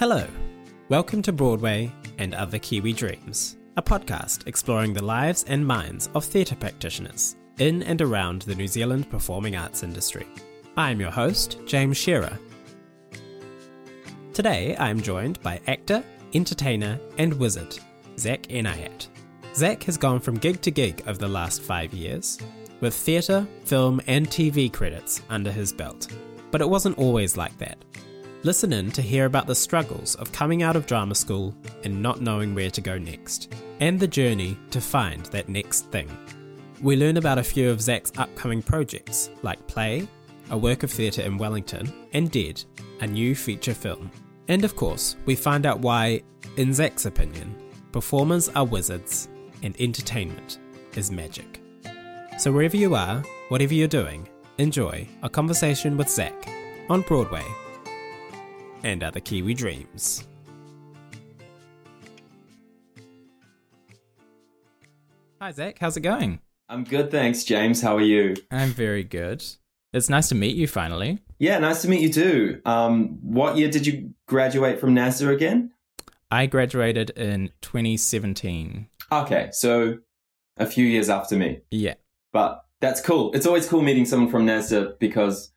[0.00, 0.26] Hello.
[0.88, 6.24] Welcome to Broadway and Other Kiwi Dreams, a podcast exploring the lives and minds of
[6.24, 10.26] theatre practitioners in and around the New Zealand performing arts industry.
[10.74, 12.38] I'm your host, James Shearer.
[14.32, 17.78] Today I'm joined by actor, entertainer, and wizard,
[18.18, 19.08] Zach Enayat.
[19.54, 22.38] Zach has gone from gig to gig over the last five years,
[22.80, 26.10] with theatre, film, and TV credits under his belt.
[26.50, 27.76] But it wasn't always like that.
[28.42, 31.54] Listen in to hear about the struggles of coming out of drama school
[31.84, 36.08] and not knowing where to go next, and the journey to find that next thing.
[36.80, 40.08] We learn about a few of Zach's upcoming projects, like Play,
[40.48, 42.64] a work of theatre in Wellington, and Dead,
[43.02, 44.10] a new feature film.
[44.48, 46.22] And of course, we find out why,
[46.56, 47.54] in Zach's opinion,
[47.92, 49.28] performers are wizards
[49.62, 50.60] and entertainment
[50.96, 51.60] is magic.
[52.38, 56.48] So, wherever you are, whatever you're doing, enjoy a conversation with Zach
[56.88, 57.44] on Broadway
[58.82, 60.26] and other Kiwi dreams.
[65.40, 65.78] Hi, Zach.
[65.78, 66.40] How's it going?
[66.68, 67.80] I'm good, thanks, James.
[67.80, 68.36] How are you?
[68.50, 69.44] I'm very good.
[69.92, 71.18] It's nice to meet you finally.
[71.38, 72.60] Yeah, nice to meet you too.
[72.64, 75.72] Um, what year did you graduate from NASDA again?
[76.30, 78.86] I graduated in 2017.
[79.10, 79.98] Okay, so
[80.58, 81.60] a few years after me.
[81.70, 81.94] Yeah.
[82.32, 83.32] But that's cool.
[83.32, 85.52] It's always cool meeting someone from NASDA because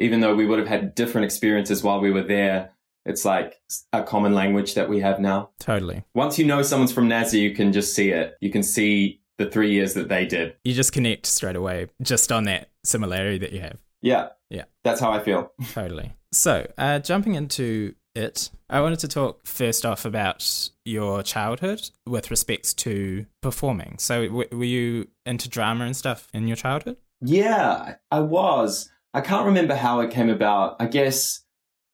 [0.00, 2.70] even though we would have had different experiences while we were there,
[3.04, 3.60] it's like
[3.92, 5.50] a common language that we have now.
[5.58, 6.04] Totally.
[6.14, 8.34] Once you know someone's from NASDA, you can just see it.
[8.40, 10.54] You can see the three years that they did.
[10.64, 13.78] You just connect straight away just on that similarity that you have.
[14.02, 14.28] Yeah.
[14.48, 14.64] Yeah.
[14.84, 15.52] That's how I feel.
[15.72, 16.12] Totally.
[16.32, 22.30] So, uh, jumping into it, I wanted to talk first off about your childhood with
[22.30, 23.96] respects to performing.
[23.98, 26.96] So, w- were you into drama and stuff in your childhood?
[27.20, 28.90] Yeah, I was.
[29.12, 30.76] I can't remember how it came about.
[30.80, 31.44] I guess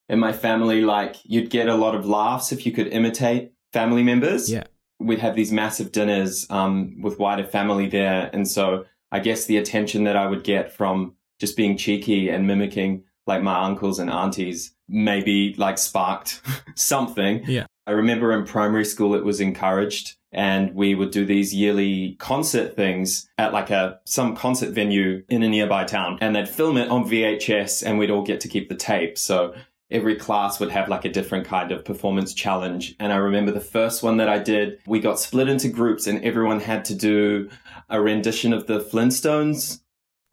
[0.09, 4.03] in my family, like you'd get a lot of laughs if you could imitate family
[4.03, 4.51] members.
[4.51, 4.65] Yeah.
[4.99, 8.31] We'd have these massive dinners um, with wider family there.
[8.33, 12.47] And so I guess the attention that I would get from just being cheeky and
[12.47, 16.41] mimicking like my uncles and aunties maybe like sparked
[16.77, 17.45] something.
[17.47, 17.67] Yeah.
[17.87, 22.77] I remember in primary school it was encouraged and we would do these yearly concert
[22.77, 26.89] things at like a some concert venue in a nearby town and they'd film it
[26.91, 29.17] on VHS and we'd all get to keep the tape.
[29.19, 29.55] So
[29.91, 32.95] every class would have like a different kind of performance challenge.
[33.01, 36.23] And I remember the first one that I did, we got split into groups and
[36.25, 37.49] everyone had to do
[37.89, 39.81] a rendition of the Flintstones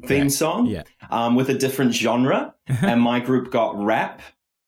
[0.06, 0.30] theme Okay.
[0.30, 0.84] song Yeah.
[1.12, 2.56] um, with a different genre.
[2.68, 4.22] and my group got rap.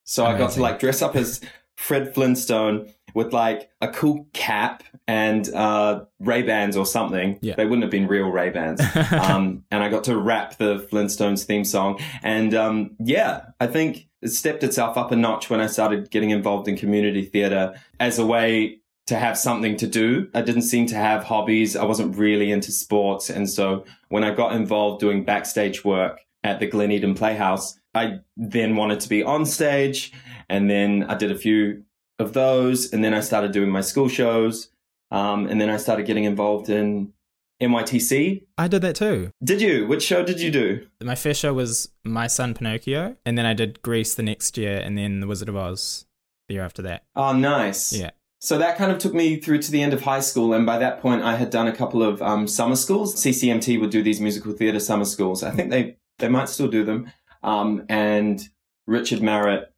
[0.03, 1.41] So I got to like dress up as
[1.75, 7.37] Fred Flintstone with like a cool cap and uh, Ray Bans or something.
[7.41, 7.55] Yeah.
[7.55, 8.81] They wouldn't have been real Ray Bans.
[9.11, 11.99] um, and I got to rap the Flintstones theme song.
[12.23, 16.31] And um, yeah, I think it stepped itself up a notch when I started getting
[16.31, 20.27] involved in community theatre as a way to have something to do.
[20.33, 21.75] I didn't seem to have hobbies.
[21.75, 23.29] I wasn't really into sports.
[23.29, 28.19] And so when I got involved doing backstage work at the Glen Eden Playhouse, I
[28.35, 30.11] then wanted to be on stage.
[30.49, 31.83] And then I did a few
[32.17, 32.91] of those.
[32.91, 34.69] And then I started doing my school shows.
[35.11, 37.13] Um, and then I started getting involved in
[37.61, 38.43] NYTC.
[38.57, 39.31] I did that too.
[39.43, 39.87] Did you?
[39.87, 40.87] Which show did you do?
[41.01, 44.77] My first show was My Son Pinocchio, and then I did Grease the next year,
[44.77, 46.05] and then The Wizard of Oz
[46.47, 47.05] the year after that.
[47.15, 47.93] Oh, nice.
[47.93, 48.11] Yeah.
[48.41, 50.77] So that kind of took me through to the end of high school, and by
[50.77, 53.15] that point, I had done a couple of um, summer schools.
[53.15, 55.41] CCMT would do these musical theatre summer schools.
[55.41, 57.11] I think they they might still do them.
[57.43, 58.41] Um, and
[58.87, 59.73] Richard Marrett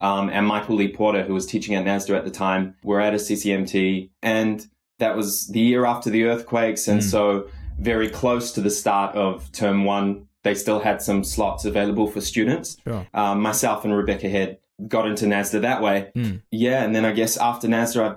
[0.00, 3.14] um, and Michael Lee Porter, who was teaching at NASDA at the time, were at
[3.14, 4.66] a CCMT, and
[4.98, 7.04] that was the year after the earthquakes, and Mm.
[7.10, 10.26] so very close to the start of term one.
[10.42, 12.76] They still had some slots available for students.
[12.84, 13.06] Sure.
[13.14, 14.58] Um, myself and Rebecca Head
[14.88, 16.10] got into NASDA that way.
[16.16, 16.42] Mm.
[16.50, 18.16] Yeah, and then I guess after NASDA, I've,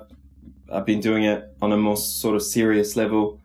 [0.73, 3.41] I've been doing it on a more sort of serious level.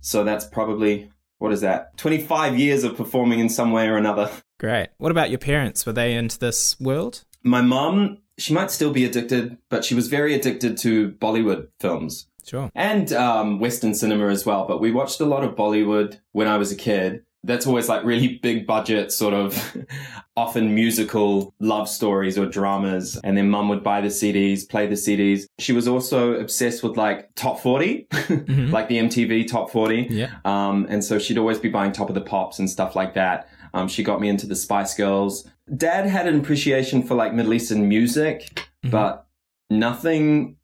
[0.00, 1.96] So that's probably, what is that?
[1.98, 4.30] 25 years of performing in some way or another.
[4.58, 4.88] Great.
[4.98, 5.84] What about your parents?
[5.86, 7.24] Were they into this world?
[7.46, 12.26] My mum, she might still be addicted, but she was very addicted to Bollywood films
[12.44, 12.70] Sure.
[12.74, 14.66] and um, Western cinema as well.
[14.66, 17.22] But we watched a lot of Bollywood when I was a kid.
[17.44, 19.76] That's always like really big budget, sort of
[20.36, 23.16] often musical love stories or dramas.
[23.22, 25.44] And then mum would buy the CDs, play the CDs.
[25.60, 28.72] She was also obsessed with like top 40, Mhm.
[28.72, 30.08] like the MTV top 40.
[30.10, 30.32] Yeah.
[30.44, 33.48] Um, and so she'd always be buying Top of the Pops and stuff like that.
[33.74, 35.48] Um, she got me into the Spice Girls.
[35.74, 38.90] Dad had an appreciation for like Middle Eastern music, Mhm.
[38.90, 39.26] but
[39.70, 40.56] nothing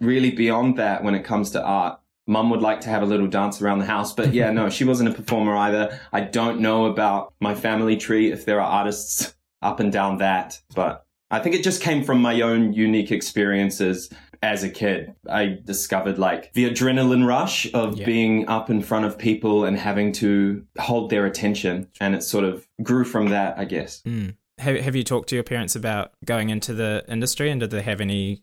[0.00, 2.00] really beyond that when it comes to art.
[2.26, 4.84] Mum would like to have a little dance around the house, but yeah, no, she
[4.84, 5.98] wasn't a performer either.
[6.12, 10.60] I don't know about my family tree if there are artists up and down that,
[10.74, 14.08] but I think it just came from my own unique experiences
[14.42, 15.14] as a kid.
[15.28, 18.06] I discovered like the adrenaline rush of Yeah.
[18.06, 21.88] being up in front of people and having to hold their attention.
[22.00, 24.00] And it sort of grew from that, I guess.
[24.06, 24.36] Mm.
[24.58, 27.82] Have, have you talked to your parents about going into the industry and did they
[27.82, 28.42] have any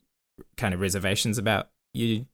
[0.58, 2.26] kind of reservations about you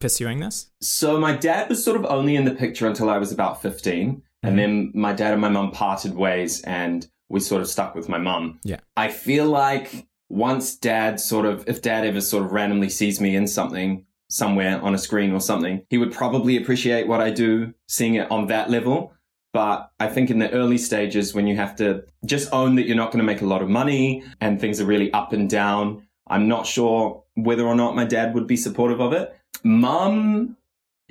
[0.00, 0.70] pursuing this?
[0.80, 4.16] So my dad was sort of only in the picture until I was about 15.
[4.16, 4.22] Mhm.
[4.42, 8.08] And then my dad and my mum parted ways and we sort of stuck with
[8.08, 8.60] my mum.
[8.62, 8.80] Yeah.
[8.96, 13.34] I feel like once dad sort of, if dad ever sort of randomly sees me
[13.34, 17.72] in something somewhere on a screen or something, he would probably appreciate what I do,
[17.88, 19.14] seeing it on that level.
[19.54, 22.96] But I think in the early stages, when you have to just own that you're
[22.96, 26.06] not going to make a lot of money and things are really up and down,
[26.28, 29.34] I'm not sure whether or not my dad would be supportive of it.
[29.64, 30.56] Mum,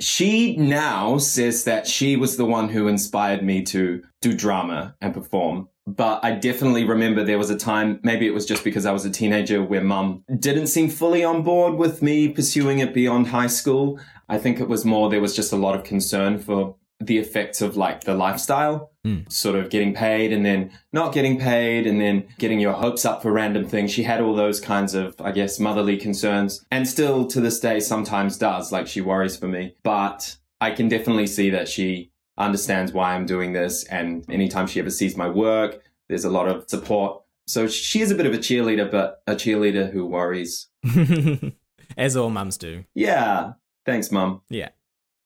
[0.02, 5.14] she now says that she was the one who inspired me to do drama and
[5.14, 5.68] perform.
[5.88, 9.06] But I definitely remember there was a time, maybe it was just because I was
[9.06, 13.48] a teenager, where mum didn't seem fully on board with me pursuing it beyond high
[13.48, 14.00] school.
[14.30, 17.62] I think it was more, there was just a lot of concern for the effects
[17.62, 19.32] of like the lifestyle, Mm.
[19.32, 23.24] sort of getting paid and then not getting paid and then getting your hopes up
[23.24, 23.90] for random things.
[23.92, 27.80] She had all those kinds of, I guess, motherly concerns and still to this day
[27.80, 28.72] sometimes does.
[28.72, 33.26] Like she worries for me, but I can definitely see that she understands why I'm
[33.26, 33.84] doing this.
[33.86, 37.24] And anytime she ever sees my work, there's a lot of support.
[37.48, 40.68] So she is a bit of a cheerleader, but a cheerleader who worries.
[41.98, 42.86] As all mums do.
[42.94, 43.54] Yeah.
[43.86, 44.42] Thanks, mum.
[44.50, 44.70] Yeah.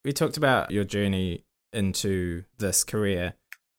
[0.04, 3.34] We talked about your journey into this career.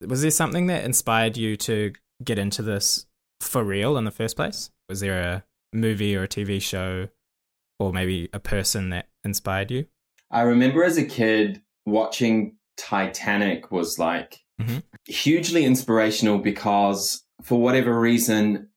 [0.06, 1.94] Was there something that inspired you to
[2.24, 3.06] get into this
[3.42, 4.70] for real in the first place?
[4.90, 5.44] Was there a
[5.74, 7.10] movie or a TV show
[7.80, 9.86] or maybe a person that inspired you?
[10.32, 14.84] I remember as a kid watching Titanic was like Mhm.
[15.06, 18.70] hugely inspirational because for whatever reason,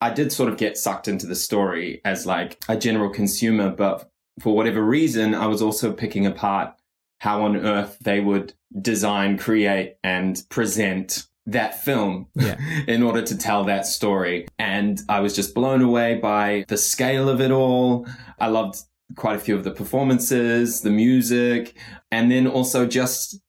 [0.00, 4.10] I did sort of get sucked into the story as like a general consumer, but
[4.40, 6.74] for whatever reason, I was also picking apart
[7.18, 12.56] how on earth they would design, create, and present that film Yeah.
[12.86, 14.46] in order to tell that story.
[14.58, 18.06] And I was just blown away by the scale of it all.
[18.38, 18.76] I loved
[19.16, 21.74] quite a few of the performances, the music,
[22.10, 23.40] and then also just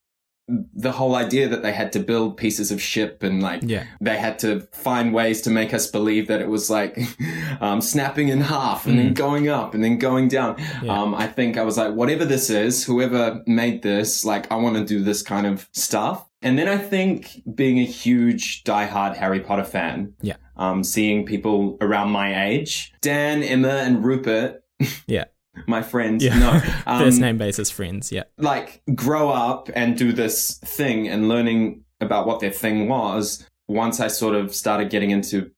[0.73, 3.83] the whole idea that they had to build pieces of ship and like Yeah.
[4.01, 6.97] they had to find ways to make us believe that it was like
[7.61, 9.15] um, snapping in half and then Mm.
[9.15, 10.55] going up and then going down.
[10.83, 10.99] Yeah.
[11.01, 14.75] Um, I think I was like, whatever this is, whoever made this, like, I want
[14.77, 16.25] to do this kind of stuff.
[16.41, 20.35] And then I think being a huge diehard Harry Potter fan, Yeah.
[20.57, 24.63] um, seeing people around my age, Dan, Emma, and Rupert,
[25.07, 25.25] Yeah.
[25.67, 26.37] My friends, Yeah.
[26.39, 28.11] no, um, First name basis friends.
[28.11, 28.23] Yeah.
[28.37, 33.99] like grow up and do this thing and learning about what their thing was once
[33.99, 35.51] i sort of started getting into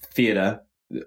[0.00, 0.60] theater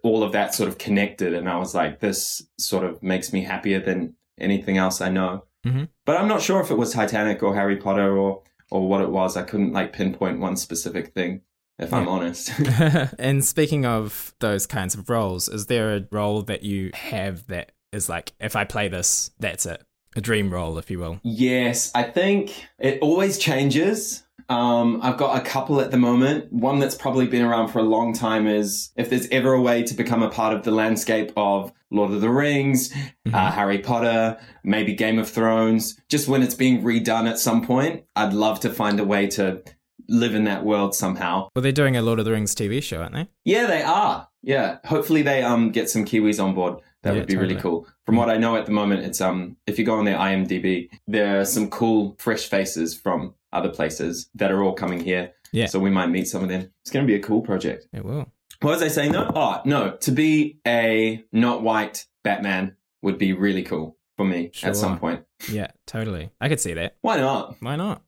[0.04, 3.44] all of that sort of connected and i was like this sort of makes me
[3.44, 5.90] happier than anything else i know Mhm.
[6.06, 9.10] but i'm not sure if it was titanic or harry potter or or what it
[9.10, 11.42] was i couldn't like pinpoint one specific thing
[11.80, 12.10] if i'm Yeah.
[12.10, 12.52] honest
[13.20, 17.72] and speaking of those kinds of roles, is there a role that you have that
[17.92, 19.84] is like, if I play this, that's it?
[20.16, 21.19] A dream role, if you will.
[21.24, 24.24] Yes, I think it always changes.
[24.50, 26.52] Um, I've got a couple at the moment.
[26.52, 29.83] One that's probably been around for a long time is if there's ever a way
[29.83, 32.94] to become a part of the landscape of Lord of the Rings,
[33.33, 38.06] uh, Harry Potter, maybe Game of Thrones, just when it's being redone at some point,
[38.16, 39.62] I'd love to find a way to
[40.09, 41.50] live in that world somehow.
[41.56, 43.28] Well, they're doing a Lord of the Rings TV show, aren't they?
[43.44, 44.30] Yeah, they are.
[44.44, 46.80] Yeah, hopefully they um get some Kiwis on board.
[47.07, 47.87] That Yeah, would be really cool.
[48.06, 50.90] From what I know at the moment, it's um if you go on their IMDb,
[51.07, 55.31] there are some cool fresh faces from other places that are all coming here.
[55.54, 55.68] Yeah.
[55.68, 56.69] So we might meet some of them.
[56.81, 57.87] It's going to be a cool project.
[57.94, 58.30] It will.
[58.61, 59.31] What was I saying though?
[59.33, 64.69] Oh no, to be a not white Batman would be really cool for me Sure.
[64.71, 65.23] at some point.
[65.49, 66.31] Yeah, totally.
[66.42, 66.97] I could see that.
[67.02, 67.56] Why not?
[67.61, 68.02] Why not?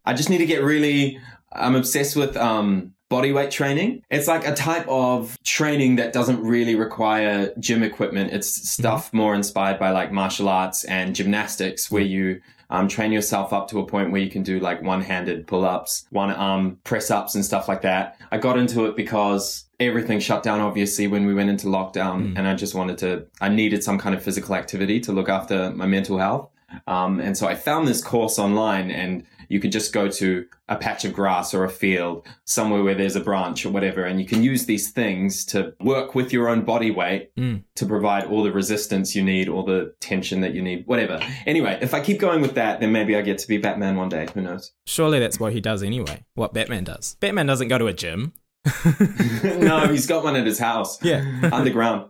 [0.04, 1.18] I just need to get really.
[1.52, 4.02] I'm obsessed with um, body weight training.
[4.10, 8.32] It's like a type of training that doesn't really require gym equipment.
[8.32, 12.40] It's stuff more inspired by like martial arts and gymnastics, where you
[12.70, 16.78] um, train yourself up to a point where you can do like one-handed pull-ups, one-arm
[16.84, 18.16] press-ups, and stuff like that.
[18.30, 22.38] I got into it because everything shut down obviously when we went into lockdown, Mm.
[22.38, 23.26] and I just wanted to.
[23.42, 26.48] I needed some kind of physical activity to look after my mental health.
[26.86, 30.76] Um, and so I found this course online, and you could just go to a
[30.76, 34.26] patch of grass or a field, somewhere where there's a branch or whatever, and you
[34.26, 37.62] can use these things to work with your own body weight Mm.
[37.76, 41.20] to provide all the resistance you need, all the tension that you need, whatever.
[41.46, 44.08] Anyway, if I keep going with that, then maybe I get to be Batman one
[44.08, 44.26] day.
[44.32, 44.72] Who knows?
[44.86, 46.24] Surely that's what he does anyway.
[46.34, 47.16] What Batman does.
[47.20, 48.32] Batman doesn't go to a gym.
[49.44, 51.02] no, he's got one at his house.
[51.04, 51.50] Yeah.
[51.52, 52.08] Underground.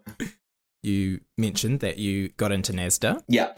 [0.83, 3.23] You mentioned that you got into NASDA.
[3.29, 3.53] Yeah.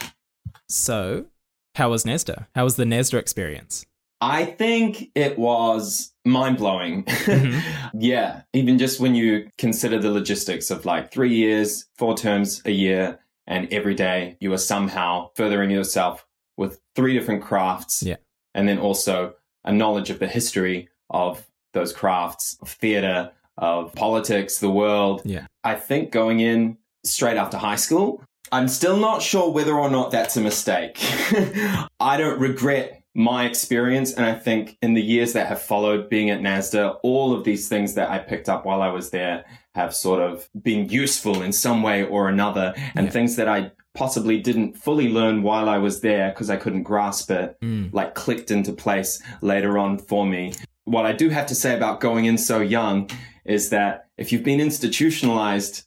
[0.68, 1.26] So,
[1.75, 2.47] how was NASDA?
[2.54, 3.85] How was the NASDA experience?
[4.21, 7.04] I think it was mind blowing.
[7.04, 7.88] Mm-hmm.
[8.00, 8.42] yeah.
[8.52, 13.18] Even just when you consider the logistics of like three years, four terms a year,
[13.47, 18.02] and every day you are somehow furthering yourself with three different crafts.
[18.02, 18.16] Yeah.
[18.54, 24.59] And then also a knowledge of the history of those crafts, of theater, of politics,
[24.59, 25.23] the world.
[25.25, 25.47] Yeah.
[25.64, 28.23] I think going in straight after high school,
[28.53, 30.99] I'm still not sure whether or not that's a mistake.
[32.01, 34.13] I don't regret my experience.
[34.13, 37.69] And I think in the years that have followed being at NASDA, all of these
[37.69, 41.53] things that I picked up while I was there have sort of been useful in
[41.53, 42.75] some way or another.
[42.95, 43.13] And Yeah.
[43.13, 47.31] things that I possibly didn't fully learn while I was there because I couldn't grasp
[47.31, 47.93] it, Mm.
[47.93, 50.53] like clicked into place later on for me.
[50.85, 53.09] What I do have to say about going in so young
[53.45, 55.85] is that if you've been institutionalized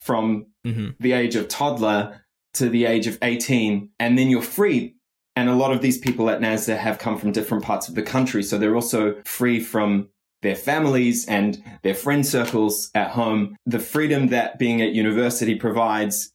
[0.00, 2.22] from hmm the age of toddler
[2.54, 4.94] to the age of 18 and then you're free.
[5.34, 8.02] And a lot of these people at NASDA have come from different parts of the
[8.02, 10.08] country so they're also free from
[10.42, 13.56] their families and their friend circles at home.
[13.64, 16.32] The freedom that being at university provides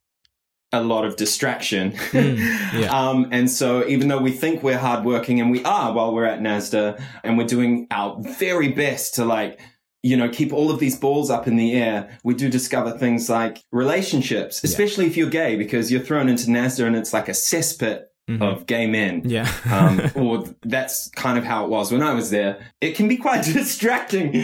[0.72, 1.92] a lot of distraction.
[1.92, 2.38] Mm,
[2.82, 2.88] yeah.
[2.92, 6.40] um, and so even though we think we're hardworking and we are while we're at
[6.40, 9.60] NASDA and we're doing our very best to like
[10.04, 13.30] you know, keep all of these balls up in the air, we do discover things
[13.30, 17.34] like relationships, especially if you're gay, because you're thrown into NASDA and it's like a
[17.34, 18.42] cesspit Mhm.
[18.42, 19.22] of gay men.
[19.24, 19.50] yeah.
[19.72, 22.60] um, or that's kind of how it was when I was there.
[22.82, 24.36] It can be quite distracting.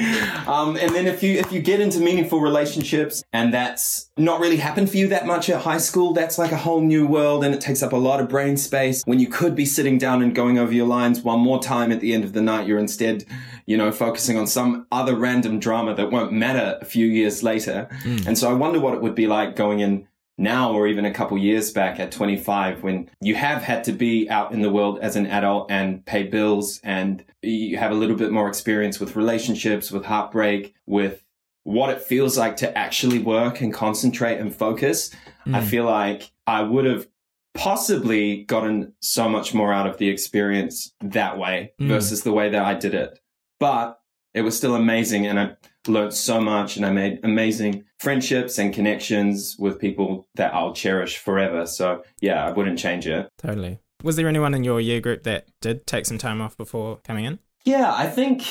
[0.47, 4.57] Um, and then if you if you get into meaningful relationships and that's not really
[4.57, 7.53] happened for you that much at high school, that's like a whole new world and
[7.53, 9.03] it takes up a lot of brain space.
[9.05, 11.99] When you could be sitting down and going over your lines one more time at
[11.99, 13.25] the end of the night, you're instead,
[13.65, 17.89] you know, focusing on some other random drama that won't matter a few years later.
[18.03, 18.27] Mm.
[18.27, 21.13] And so I wonder what it would be like going in now or even a
[21.13, 24.97] couple years back at 25 when you have had to be out in the world
[24.99, 29.15] as an adult and pay bills and you have a little bit more experience with
[29.15, 31.23] relationships, with heartbreak, with
[31.63, 35.11] what it feels like to actually work and concentrate and focus.
[35.45, 35.63] I Mm.
[35.63, 37.07] feel like I would have
[37.53, 41.87] possibly gotten so much more out of the experience that way Mm.
[41.89, 43.19] versus the way that I did it.
[43.59, 43.99] But
[44.33, 45.51] it was still amazing and I
[45.87, 51.17] learned so much and I made amazing friendships and connections with people that I'll cherish
[51.17, 51.65] forever.
[51.65, 53.29] So yeah, I wouldn't change it.
[53.37, 53.79] Totally.
[54.03, 57.25] Was there anyone in your year group that did take some time off before coming
[57.25, 57.39] in?
[57.63, 58.43] Yeah, I think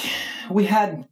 [0.50, 1.06] we had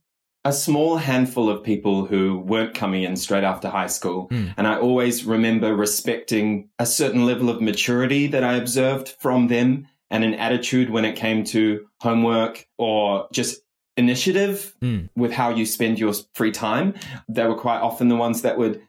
[0.45, 4.29] a small handful of people who weren't coming in straight after high school.
[4.31, 4.55] Mm.
[4.57, 9.87] And I always remember respecting a certain level of maturity that I observed from them
[10.11, 13.61] and an attitude when it came to homework or just
[13.97, 15.09] initiative Mm.
[15.17, 16.95] with how you spend your free time.
[17.29, 18.81] They were quite often the ones that would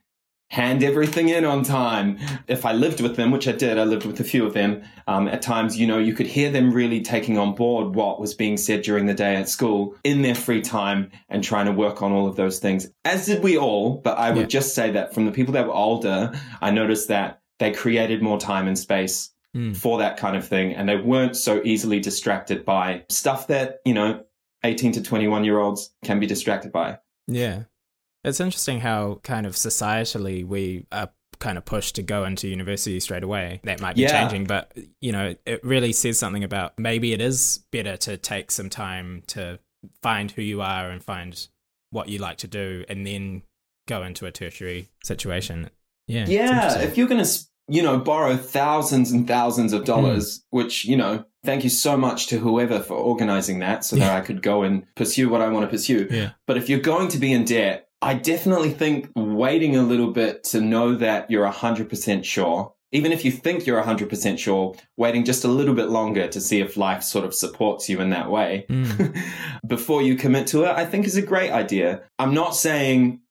[0.49, 2.17] hand everything in on time.
[2.47, 4.81] If I lived with them, which I did, I lived with a few of them.
[5.07, 8.33] Um, at times, you know, you could hear them really taking on board what was
[8.33, 12.01] being said during the day at school in their free time and trying to work
[12.01, 14.01] on all of those things, as did we all.
[14.03, 14.59] But I would Yeah.
[14.59, 18.37] just say that from the people that were older, I noticed that they created more
[18.39, 19.75] time and space Mm.
[19.75, 20.73] for that kind of thing.
[20.73, 24.21] And they weren't so easily distracted by stuff that, you know,
[24.63, 26.99] 18 to 21 year olds can be distracted by.
[27.27, 27.63] Yeah.
[28.23, 32.99] It's interesting how kind of societally we are kind of pushed to go into university
[32.99, 33.59] straight away.
[33.63, 34.21] That might be Yeah.
[34.21, 38.51] changing, but you know, it really says something about maybe it is better to take
[38.51, 39.59] some time to
[40.03, 41.47] find who you are and find
[41.89, 43.41] what you like to do and then
[43.87, 45.71] go into a tertiary situation.
[46.07, 46.25] Yeah.
[46.27, 47.29] Yeah, if you're going to,
[47.71, 52.27] you know, borrow thousands and thousands of dollars, which, you know, thank you so much
[52.27, 55.63] to whoever for organizing that so that I could go and pursue what I want
[55.63, 56.05] to pursue.
[56.11, 56.31] Yeah.
[56.45, 60.43] But if you're going to be in debt, I definitely think waiting a little bit
[60.45, 65.45] to know that you're 100% sure, even if you think you're 100% sure, waiting just
[65.45, 68.65] a little bit longer to see if life sort of supports you in that way
[68.67, 69.17] Mm.
[69.65, 72.01] before you commit to it, I think is a great idea.
[72.19, 73.21] I'm not saying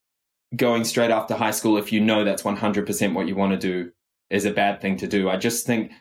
[0.57, 3.93] going straight after high school, if you know that's 100% what you want to do,
[4.31, 5.29] is a bad thing to do.
[5.29, 5.93] I just think,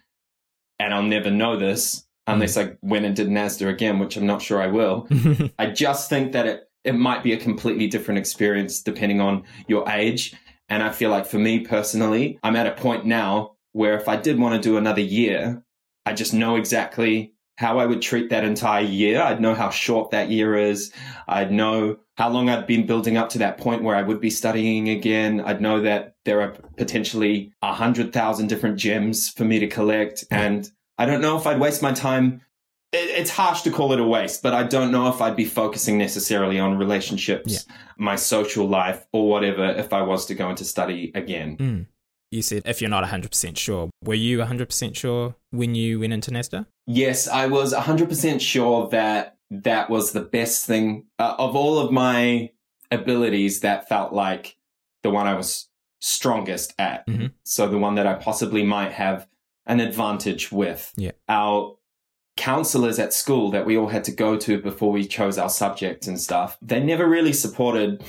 [0.79, 4.41] and I'll never know this unless I went and did NASDA again, which I'm not
[4.41, 5.07] sure I will.
[5.59, 9.89] I just think that it, it might be a completely different experience depending on your
[9.89, 10.35] age.
[10.69, 14.15] And I feel like for me personally, I'm at a point now where if I
[14.15, 15.63] did want to do another year,
[16.05, 19.21] I just know exactly how I would treat that entire year.
[19.21, 20.93] I'd know how short that year is.
[21.27, 24.29] I'd know how long I'd been building up to that point where I would be
[24.29, 25.41] studying again.
[25.41, 30.23] I'd know that there are potentially a hundred thousand different gems for me to collect.
[30.31, 32.39] And I don't know if I'd waste my time
[32.91, 35.99] it's harsh to call it a waste, but I don't know if I'd be focusing
[35.99, 41.11] necessarily on relationships, my social life, or whatever if I was to go into study
[41.13, 41.57] again.
[41.57, 41.85] Mm.
[42.31, 43.89] You said if you're not 100% sure.
[44.03, 46.65] Were you 100% sure when you went into NASDA?
[46.85, 51.91] Yes, I was 100% sure that that was the best thing uh, of all of
[51.91, 52.51] my
[52.91, 54.57] abilities that felt like
[55.01, 55.69] the one I was
[55.99, 57.05] strongest at.
[57.07, 57.31] Mhm.
[57.43, 59.27] So the one that I possibly might have
[59.65, 60.93] an advantage with.
[60.97, 61.11] Yeah.
[61.27, 61.77] Our
[62.37, 66.07] counselors at school that we all had to go to before we chose our subjects
[66.07, 68.03] and stuff, they never really supported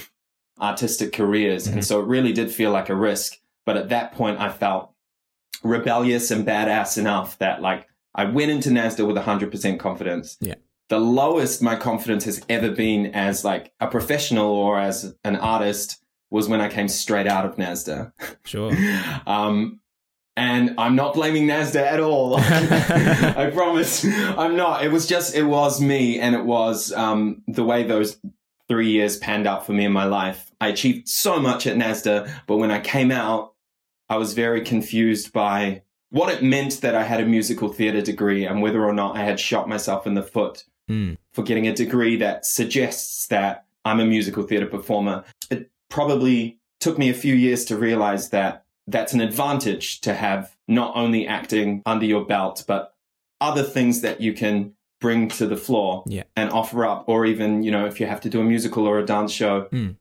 [0.60, 1.66] artistic careers.
[1.66, 1.72] Mhm.
[1.72, 3.38] And so it really did feel like a risk.
[3.66, 4.92] But at that point, I felt
[5.62, 10.36] rebellious and badass enough that like I went into NASDA with 100% confidence.
[10.40, 10.54] Yeah.
[10.88, 16.02] The lowest my confidence has ever been as like a professional or as an artist
[16.30, 18.12] was when I came straight out of NASDA.
[18.44, 18.72] Sure.
[19.26, 19.80] Um,
[20.36, 22.36] and I'm not blaming NASDA at all.
[22.38, 24.82] I promise I'm not.
[24.84, 28.18] It was just, it was me and it was um, the way those
[28.66, 30.50] three years panned out for me in my life.
[30.60, 33.49] I achieved so much at NASDA, but when I came out,
[34.10, 38.44] I was very confused by what it meant that I had a musical theater degree
[38.44, 41.16] and whether or not I had shot myself in the foot Mm.
[41.32, 45.22] for getting a degree that suggests that I'm a musical theater performer.
[45.48, 50.56] It probably took me a few years to realize that that's an advantage to have
[50.66, 52.92] not only acting under your belt, but
[53.40, 56.24] other things that you can bring to the floor Yeah.
[56.34, 57.04] and offer up.
[57.06, 59.68] Or even, you know, if you have to do a musical or a dance show,
[59.72, 59.94] Mm.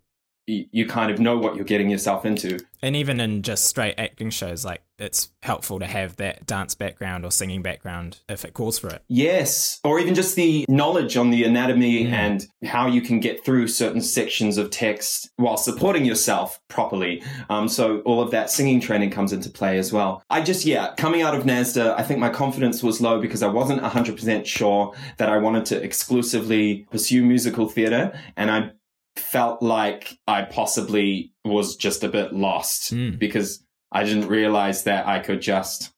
[0.72, 2.60] You, kind of know what you're getting yourself into.
[2.82, 7.26] And even in just straight acting shows, like it's helpful to have that dance background
[7.26, 9.04] or singing background if it calls for it.
[9.08, 12.12] Yes, or even just the knowledge on the anatomy Mm.
[12.12, 17.22] and how you can get through certain sections of text while supporting yourself properly.
[17.50, 20.22] Um, so all of that singing training comes into play as well.
[20.30, 23.48] I just, yeah, coming out of NASDA, I think my confidence was low because I
[23.48, 28.18] wasn't 100% sure that I wanted to exclusively pursue musical theater.
[28.38, 28.72] And I
[29.20, 33.20] felt like I possibly was just a bit lost Mm.
[33.20, 35.92] because I didn't realize that I could just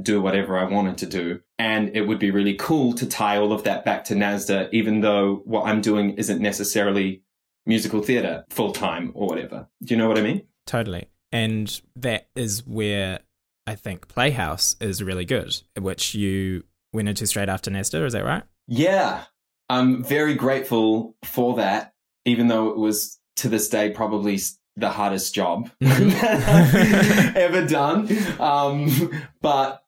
[0.00, 1.40] do whatever I wanted to do.
[1.58, 5.00] And it would be really cool to tie all of that back to NASDA, even
[5.00, 7.22] though what I'm doing isn't necessarily
[7.64, 9.68] musical theater full time or whatever.
[9.82, 10.42] Do you know what I mean?
[10.66, 11.06] Totally.
[11.32, 13.20] And that is where
[13.66, 18.24] I think Playhouse is really good, which you went into straight after NASDA, is that
[18.24, 18.42] right?
[18.68, 19.24] Yeah.
[19.68, 21.92] I'm very grateful for that,
[22.26, 24.38] even though it was to this day probably
[24.76, 26.00] the hardest job that
[27.28, 28.08] I've ever done.
[28.38, 29.82] Um, but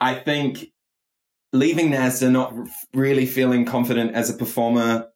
[0.00, 0.72] I think
[1.52, 2.54] leaving NASDA, not
[2.92, 5.08] really feeling confident as a performer,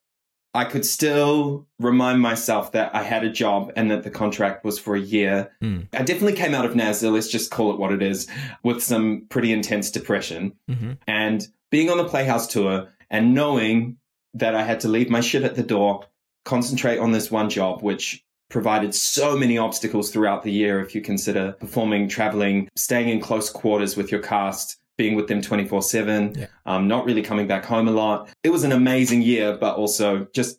[0.55, 4.79] I could still remind myself that I had a job and that the contract was
[4.79, 5.51] for a year.
[5.63, 5.89] Mm.
[5.93, 8.27] I definitely came out of NASDA, let's just call it what it is,
[8.63, 13.97] with some pretty intense depression hmm and being on the Playhouse tour and knowing
[14.35, 16.05] that I had to leave my shit at the door,
[16.47, 21.03] concentrate on this one job, which provided so many obstacles throughout the year if you
[21.03, 26.49] consider performing, traveling, staying in close quarters with your cast, being with them 24 7,
[26.65, 28.31] um, not really coming back home a lot.
[28.43, 30.59] It was an amazing year, but also just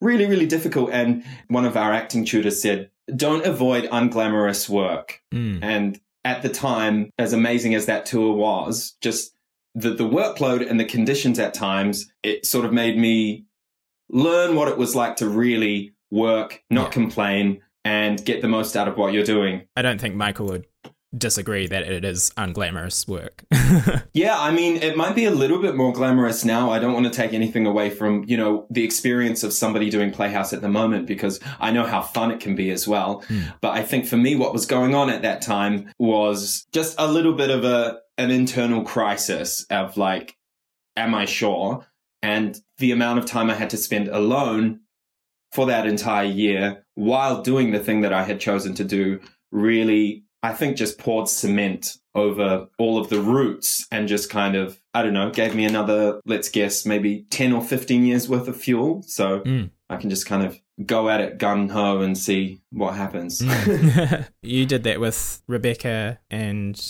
[0.00, 0.90] really, really difficult.
[0.90, 5.20] And one of our acting tutors said, don't avoid unglamorous work.
[5.32, 5.62] Mm.
[5.62, 9.34] And at the time, as amazing as that tour was, just
[9.74, 13.44] the, the workload and the conditions at times, it sort of made me
[14.12, 16.90] learn what it was like to really work, not Yeah.
[16.92, 19.62] complain, and get the most out of what you're doing.
[19.74, 20.66] I don't think Michael would
[21.16, 23.44] disagree that it is unglamorous work.
[24.14, 26.70] Yeah, I mean, it might be a little bit more glamorous now.
[26.70, 30.10] I don't want to take anything away from, you know, the experience of somebody doing
[30.10, 33.24] Playhouse at the moment because I know how fun it can be as well.
[33.28, 33.54] Mm.
[33.62, 37.10] But I think for me, what was going on at that time was just a
[37.10, 40.36] little bit of a, an internal crisis of like,
[40.94, 41.86] am I sure?
[42.22, 44.80] And the amount of time I had to spend alone
[45.52, 50.24] for that entire year while doing the thing that I had chosen to do really,
[50.42, 55.02] I think, just poured cement over all of the roots and just kind of, I
[55.02, 59.02] don't know, gave me another, let's guess, maybe 10 or 15 years worth of fuel.
[59.06, 59.70] So Mm.
[59.90, 63.40] I can just kind of go at it gun ho and see what happens.
[63.42, 64.26] Mm.
[64.42, 66.80] you did that with Rebecca and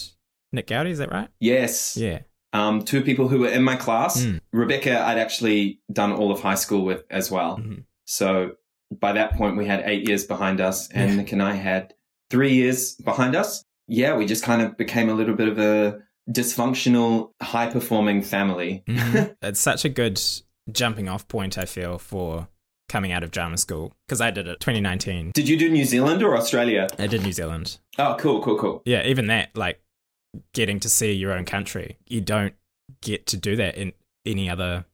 [0.53, 1.29] Nick Gowdy, is that right?
[1.41, 1.97] yes.
[1.97, 2.21] Yeah.
[2.53, 4.23] Um, two people who were in my class.
[4.25, 4.41] Mm.
[4.53, 7.59] Rebecca, I'd actually done all of high school with as well.
[7.59, 7.85] Mhm.
[8.05, 8.53] So
[9.01, 11.17] by that point, we had eight years behind us, and Yeah.
[11.17, 11.95] Nick and I had
[12.31, 13.65] three years behind us.
[13.89, 18.83] Yeah, we just kind of became a little bit of a dysfunctional, high performing family.
[18.89, 19.35] Mhm.
[19.43, 20.21] it's such a good
[20.71, 22.49] jumping off point, I feel, for
[22.89, 25.31] coming out of drama school because I did it 2019.
[25.35, 26.89] Did you do New Zealand or Australia?
[26.99, 27.79] I did New Zealand.
[27.99, 28.83] Oh, cool, cool, cool.
[28.85, 29.81] Yeah, even that, like
[30.53, 32.55] getting to see your own country, you don't
[33.01, 33.93] get to do that in
[34.25, 34.85] any other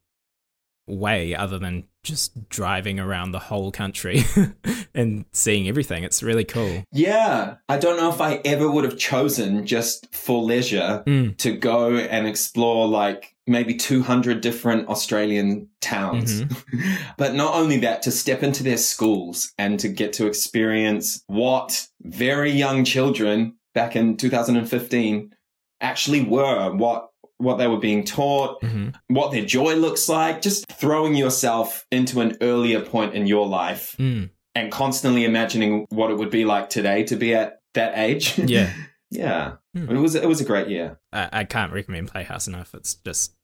[0.87, 4.22] way other than just driving around the whole country
[4.94, 6.03] and seeing everything.
[6.05, 6.83] It's really cool.
[6.92, 7.57] Yeah.
[7.68, 11.37] I don't know if I ever would have chosen just for leisure Mm.
[11.38, 16.42] to go and explore like maybe 200 different Australian towns.
[17.18, 21.87] but not only that, to step into their schools and to get to experience what
[22.01, 25.35] very young children back in 2015
[25.81, 30.64] actually were, what what they were being taught, hmm what their joy looks like, just
[30.72, 34.31] throwing yourself into an earlier point in your life Mm.
[34.54, 38.37] and constantly imagining what it would be like today to be at that age.
[38.38, 38.72] Yeah.
[39.11, 39.52] yeah.
[39.74, 39.88] Hmm.
[39.90, 40.98] It was it was a great year.
[41.12, 42.74] I, I can't recommend Playhouse enough.
[42.74, 43.35] It's just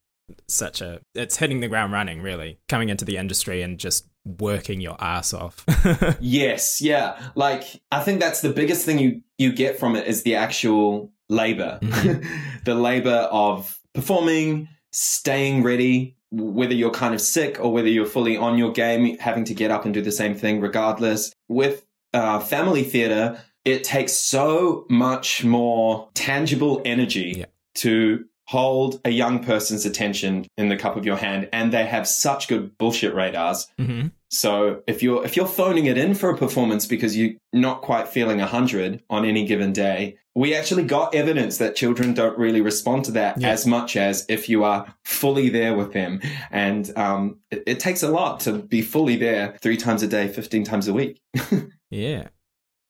[0.48, 4.80] such a it's hitting the ground running really coming into the industry and just working
[4.80, 5.64] your ass off
[6.20, 7.20] Yes, yeah.
[7.34, 11.12] Like I think that's the biggest thing you you get from it is the actual
[11.28, 11.78] labor.
[12.64, 18.37] the labor of performing, staying ready, whether you're kind of sick or whether you're fully
[18.37, 21.32] on your game, having to get up and do the same thing regardless.
[21.48, 21.84] With
[22.14, 27.46] uh, family theater, it takes so much more tangible energy Yeah.
[27.76, 32.07] to hold a young person's attention in the cup of your hand and they have
[32.07, 36.37] such good bullshit radars hmm so if you're if you're phoning it in for a
[36.37, 41.59] performance because you're not quite feeling 100 on any given day, we actually got evidence
[41.59, 43.50] that children don't really respond to that Yeah.
[43.50, 46.20] as much as if you are fully there with them.
[46.50, 50.26] And um, it, it takes a lot to be fully there three times a day,
[50.26, 51.20] 15 times a week.
[51.90, 52.26] yeah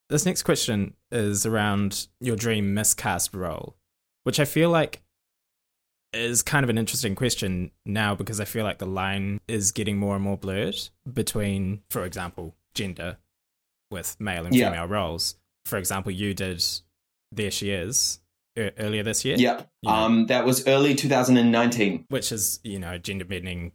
[0.08, 3.76] this next question is around your dream miscast role
[4.22, 5.02] which i feel like
[6.14, 9.96] is kind of an interesting question now because i feel like the line is getting
[9.98, 10.76] more and more blurred
[11.12, 13.16] between for example gender
[13.90, 14.70] with male and Yeah.
[14.70, 16.62] female roles for example you did
[17.32, 18.20] there she is
[18.56, 19.68] earlier this year Yep.
[19.82, 19.96] You know.
[19.96, 22.06] Um, that was early 2019.
[22.08, 23.72] which is you know a gender bending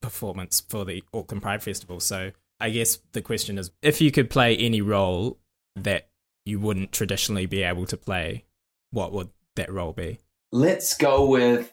[0.00, 2.00] performance for the Auckland Pride Festival.
[2.00, 5.38] So I guess the question is, if you could play any role
[5.76, 6.08] that
[6.46, 8.44] you wouldn't traditionally be able to play,
[8.90, 10.18] what would that role be?
[10.52, 11.72] Let's go with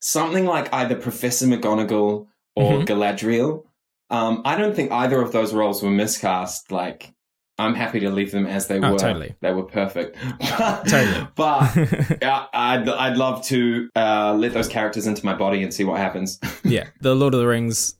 [0.00, 2.86] something like either Professor McGonagall or Mhm.
[2.86, 3.64] Galadriel.
[4.10, 6.72] Um, I don't think either of those roles were miscast.
[6.72, 7.12] Like,
[7.58, 8.98] I'm happy to leave them as they Oh, were.
[8.98, 9.34] totally.
[9.40, 10.16] They were perfect.
[10.40, 11.28] Totally.
[11.36, 11.76] but
[12.22, 15.98] yeah, I'd, I'd love to uh, let those characters into my body and see what
[15.98, 16.40] happens.
[16.64, 17.94] yeah, the Lord of the Rings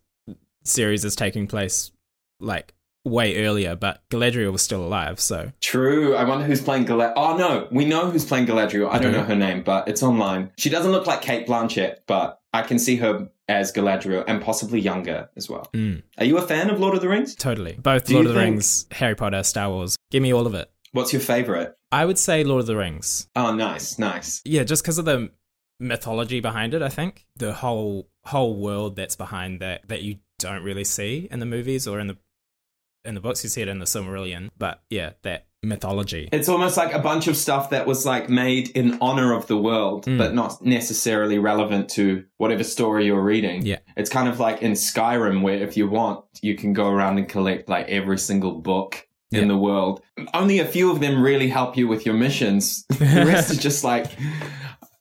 [0.65, 1.93] series is taking place
[2.41, 2.73] like
[3.05, 5.21] way earlier, but Galadriel was still alive.
[5.21, 6.15] So True.
[6.17, 7.15] I wonder who's playing Galadriel.
[7.17, 7.69] Oh, no.
[7.71, 8.91] We know who's playing Galadriel.
[8.91, 10.53] I don't know her name, but it's online.
[10.59, 14.81] She doesn't look like Cate Blanchett, but I can see her as Galadriel and possibly
[14.81, 15.69] younger as well.
[15.73, 17.35] mm, Are you a fan of Lord of the Rings?
[17.35, 19.97] totally, both Do Lord of the think- Rings, Harry Potter, Star Wars.
[20.11, 20.71] Give me all of it.
[20.93, 21.75] What's your favorite?
[21.93, 23.29] I would say Lord of the Rings.
[23.35, 24.41] Oh, nice, nice.
[24.45, 25.31] Yeah, just because of the
[25.79, 30.63] mythology behind it, I think the whole whole world that's behind that that you don't
[30.63, 32.17] really see in the movies or in the
[33.05, 33.43] in the books.
[33.43, 36.29] You see it in the Silmarillion, but yeah, that mythology.
[36.33, 39.57] It's almost like a bunch of stuff that was like made in honor of the
[39.59, 40.17] world, Mm.
[40.19, 43.65] but not necessarily relevant to whatever story you're reading.
[43.67, 43.79] Yeah.
[43.97, 47.29] It's kind of like in Skyrim, where if you want, you can go around and
[47.29, 49.49] collect like every single book in Yeah.
[49.49, 50.01] the world.
[50.33, 52.85] Only a few of them really help you with your missions.
[52.89, 54.07] the rest is just like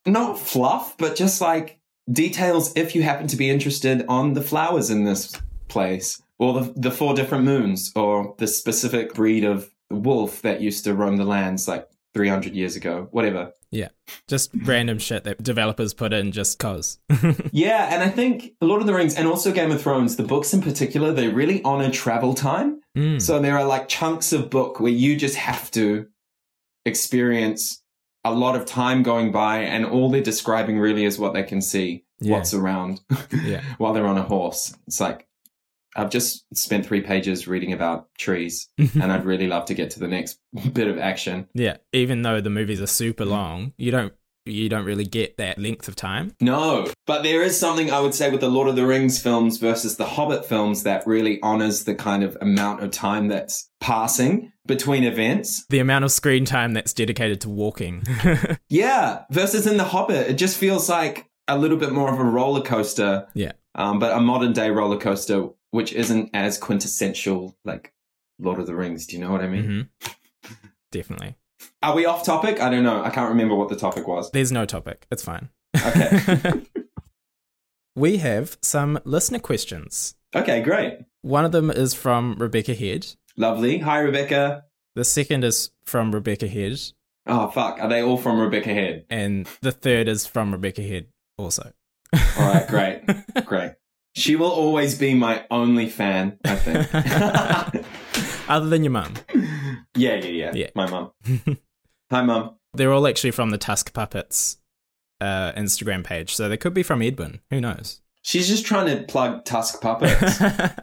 [0.05, 1.79] not fluff, but just like
[2.12, 5.31] details if you happen to be interested on the flowers in this
[5.67, 10.84] place or the, the four different moons or the specific breed of wolf that used
[10.86, 13.52] to roam the lands like 300 years ago, whatever.
[13.71, 13.89] Yeah,
[14.28, 16.97] just random shit that developers put in just cause.
[17.52, 20.54] Yeah, and I think Lord of the Rings and also Game of Thrones, the books
[20.54, 22.82] in particular, they really honor travel time.
[22.97, 23.21] Mm.
[23.21, 26.08] So there are like chunks of book where you just have to
[26.86, 27.82] experience
[28.23, 31.62] a lot of time going by, and all they're describing really is what they can
[31.62, 32.34] see, Yeah.
[32.38, 33.02] what's around
[33.43, 33.62] Yeah.
[33.78, 34.75] while they're on a horse.
[34.88, 35.28] It's like,
[35.99, 39.99] I've just spent three pages reading about trees, and I'd really love to get to
[39.99, 40.39] the next
[40.73, 41.47] bit of action.
[41.53, 44.13] yeah, even though the movies are super long, you don't
[44.45, 46.31] you don't really get that length of time.
[46.41, 49.57] No, but there is something I would say with the Lord of the Rings films
[49.57, 54.51] versus the Hobbit films that really honors the kind of amount of time that's passing
[54.65, 55.65] between events.
[55.69, 58.03] The amount of screen time that's dedicated to walking.
[58.69, 62.23] Yeah, versus in the Hobbit, it just feels like a little bit more of a
[62.23, 63.27] roller coaster.
[63.33, 63.51] Yeah.
[63.75, 67.93] Um, but a modern day roller coaster, which isn't as quintessential like
[68.39, 69.05] Lord of the Rings.
[69.08, 69.89] Do you know what I mean?
[70.03, 70.12] hmm
[70.91, 71.36] Definitely.
[71.84, 72.60] Are we off topic?
[72.62, 73.03] I don't know.
[73.03, 74.32] I can't remember what the topic was.
[74.32, 75.05] There's no topic.
[75.12, 75.49] It's fine.
[75.86, 76.63] Okay.
[77.95, 80.15] we have some listener questions.
[80.36, 80.99] okay, great.
[81.21, 83.08] One of them is from Rebecca Head.
[83.38, 83.79] Lovely.
[83.79, 84.63] Hi, Rebecca.
[84.95, 86.79] The second is from Rebecca Head.
[87.27, 87.77] Oh, fuck.
[87.79, 89.05] Are they all from Rebecca Head?
[89.10, 91.73] And the third is from Rebecca Head also.
[92.13, 93.01] All right, great,
[93.45, 93.73] great.
[94.15, 97.86] She will always be my only fan, I think.
[98.50, 99.13] Other than your mum.
[99.95, 100.69] yeah, yeah, yeah, Yeah.
[100.76, 101.12] My mum.
[102.12, 102.56] Hi, mum.
[102.74, 104.58] They're all actually from the Tusk Puppets
[105.22, 107.39] uh, Instagram page, so they could be from Edwin.
[107.52, 108.02] Who knows?
[108.22, 110.39] She's just trying to plug Tusk Puppets.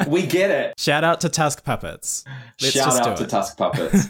[0.08, 0.74] we get it.
[0.78, 2.24] Shout out to Tusk Puppets.
[2.60, 3.28] Let's Shout out to it.
[3.30, 4.06] Tusk Puppets.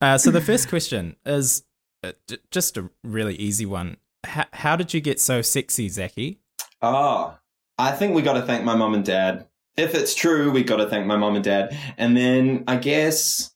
[0.00, 1.64] Uh, so the first question is
[2.04, 3.96] uh, j- just a really easy one.
[4.26, 6.40] H- how did you get so sexy, Zachy?
[6.82, 7.36] Oh,
[7.78, 9.46] I think we got to thank my mom and dad.
[9.76, 11.76] If it's true, we got to thank my mom and dad.
[11.98, 13.54] And then I guess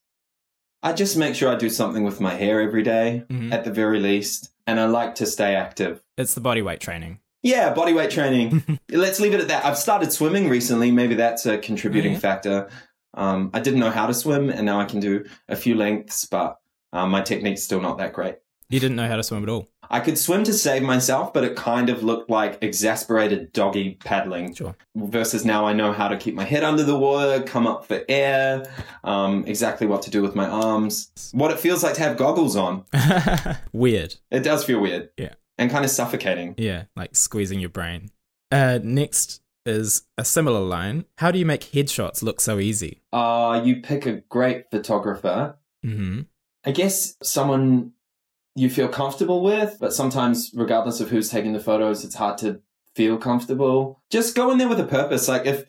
[0.83, 3.53] I just make sure I do something with my hair every day, Mhm.
[3.53, 4.51] at the very least.
[4.67, 6.03] And I like to stay active.
[6.17, 7.21] It's the body weight training.
[7.43, 8.79] Yeah, body weight training.
[8.91, 9.65] Let's leave it at that.
[9.65, 10.91] I've started swimming recently.
[10.91, 12.19] Maybe that's a contributing yeah.
[12.19, 12.69] factor.
[13.15, 16.27] Um, I didn't know how to swim, and now I can do a few lengths,
[16.27, 16.59] but
[16.93, 18.37] um, my technique's still not that great.
[18.71, 19.69] You didn't know how to swim at all.
[19.91, 24.55] I could swim to save myself, but it kind of looked like exasperated doggy paddling.
[24.55, 24.77] Sure.
[24.95, 28.03] Versus now I know how to keep my head under the water, come up for
[28.09, 28.65] air,
[29.03, 32.55] um, exactly what to do with my arms, what it feels like to have goggles
[32.55, 32.85] on.
[33.73, 34.15] Weird.
[34.31, 35.11] It does feel weird.
[35.17, 35.35] Yeah.
[35.59, 36.55] And kind of suffocating.
[36.57, 38.11] Yeah, like squeezing your brain.
[38.53, 41.05] Uh, next is a similar line.
[41.19, 43.03] How do you make headshots look so easy?
[43.13, 45.57] Uh, you pick a great photographer.
[45.85, 46.23] Mm-hmm.
[46.65, 47.93] I guess someone
[48.57, 52.61] you feel comfortable with, but sometimes, regardless of who's taking the photos, it's hard to
[52.95, 54.01] feel comfortable.
[54.11, 55.29] Just go in there with a purpose.
[55.29, 55.65] Like, if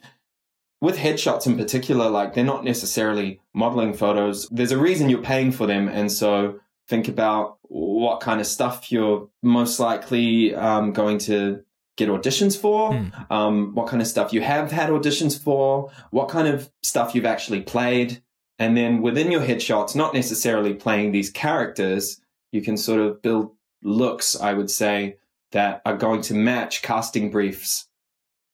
[0.82, 5.52] with headshots in particular, like, they're not necessarily modeling photos, there's a reason you're paying
[5.52, 5.88] for them.
[5.88, 11.62] And so, think about what kind of stuff you're most likely um, going to
[11.98, 13.34] get auditions for, Hmm.
[13.34, 17.26] um, what kind of stuff you have had auditions for, what kind of stuff you've
[17.26, 18.24] actually played.
[18.58, 22.20] And then within your headshots, not necessarily playing these characters,
[22.52, 23.52] you can sort of build
[23.84, 25.18] looks, I would say,
[25.52, 27.88] that are going to match casting briefs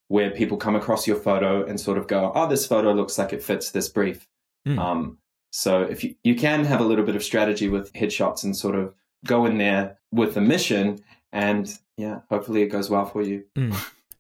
[0.08, 3.34] where people come across your photo and sort of go, oh, this photo looks like
[3.34, 4.28] it fits this brief.
[4.66, 4.80] Hmm.
[4.80, 5.18] Um,
[5.52, 8.76] so if you, you can have a little bit of strategy with headshots and sort
[8.76, 8.94] of
[9.26, 13.44] go in there with a mission and yeah, hopefully it goes well for you.
[13.56, 13.76] Mm.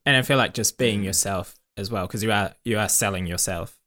[0.05, 3.27] And I feel like just being yourself as well, because you are you are selling
[3.27, 3.79] yourself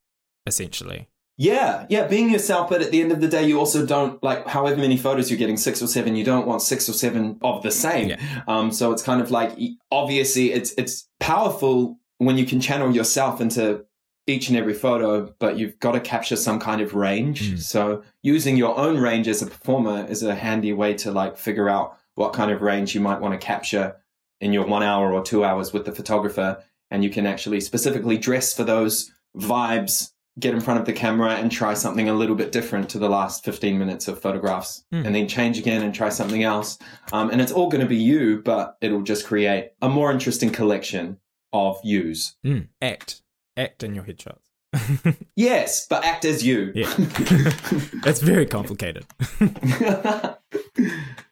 [0.45, 1.09] essentially.
[1.41, 4.45] Yeah, yeah, being yourself, but at the end of the day, you also don't like
[4.45, 6.15] however many photos you're getting, six or seven.
[6.15, 8.09] You don't want six or seven of the same.
[8.09, 8.43] Yeah.
[8.47, 9.57] Um, so it's kind of like
[9.89, 13.83] obviously it's it's powerful when you can channel yourself into
[14.27, 17.53] each and every photo, but you've got to capture some kind of range.
[17.53, 17.59] Mm.
[17.59, 21.67] So using your own range as a performer is a handy way to like figure
[21.67, 23.95] out what kind of range you might want to capture
[24.41, 28.19] in your one hour or two hours with the photographer, and you can actually specifically
[28.19, 32.35] dress for those vibes get in front of the camera and try something a little
[32.35, 35.05] bit different to the last 15 minutes of photographs Hmm.
[35.05, 36.77] and then change again and try something else.
[37.11, 40.49] Um, and it's all going to be you, but it'll just create a more interesting
[40.49, 41.17] collection
[41.53, 42.37] of yous.
[42.45, 42.69] Mm.
[42.81, 43.21] Act,
[43.57, 44.37] act in your headshots.
[45.35, 46.71] Yes, but act as you.
[46.75, 46.93] Yeah.
[46.97, 49.05] it's very complicated.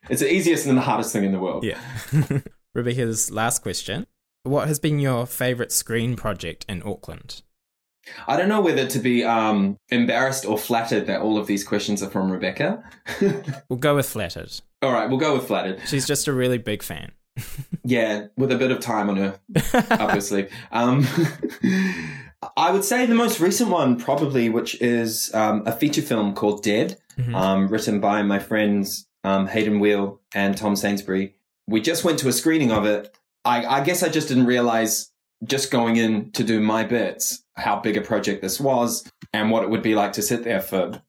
[0.10, 1.64] it's the easiest and the hardest thing in the world.
[1.64, 1.80] Yeah.
[2.74, 4.08] Rebecca's last question:
[4.44, 7.44] What has been your favorite screen project in Auckland?
[8.28, 12.02] I don't know whether to be um, embarrassed or flattered that all of these questions
[12.04, 12.84] are from Rebecca.
[13.70, 14.52] We'll go with flattered.
[14.82, 15.82] all right, we'll go with flattered.
[15.88, 17.12] She's just a really big fan.
[17.86, 19.40] Yeah, with a bit of time on her
[19.74, 20.52] up her sleeve.
[20.72, 21.08] Um,
[22.56, 26.62] I would say the most recent one, probably, which is um, a feature film called
[26.64, 27.34] Dead, Mhm.
[27.36, 31.36] um, written by my friends um, Hayden Weal and Tom Sainsbury.
[31.68, 33.14] We just went to a screening of it.
[33.44, 35.12] I, I guess I just didn't realize,
[35.44, 39.64] just going in to do my bits, how big a project this was and what
[39.64, 41.02] it would be like to sit there for,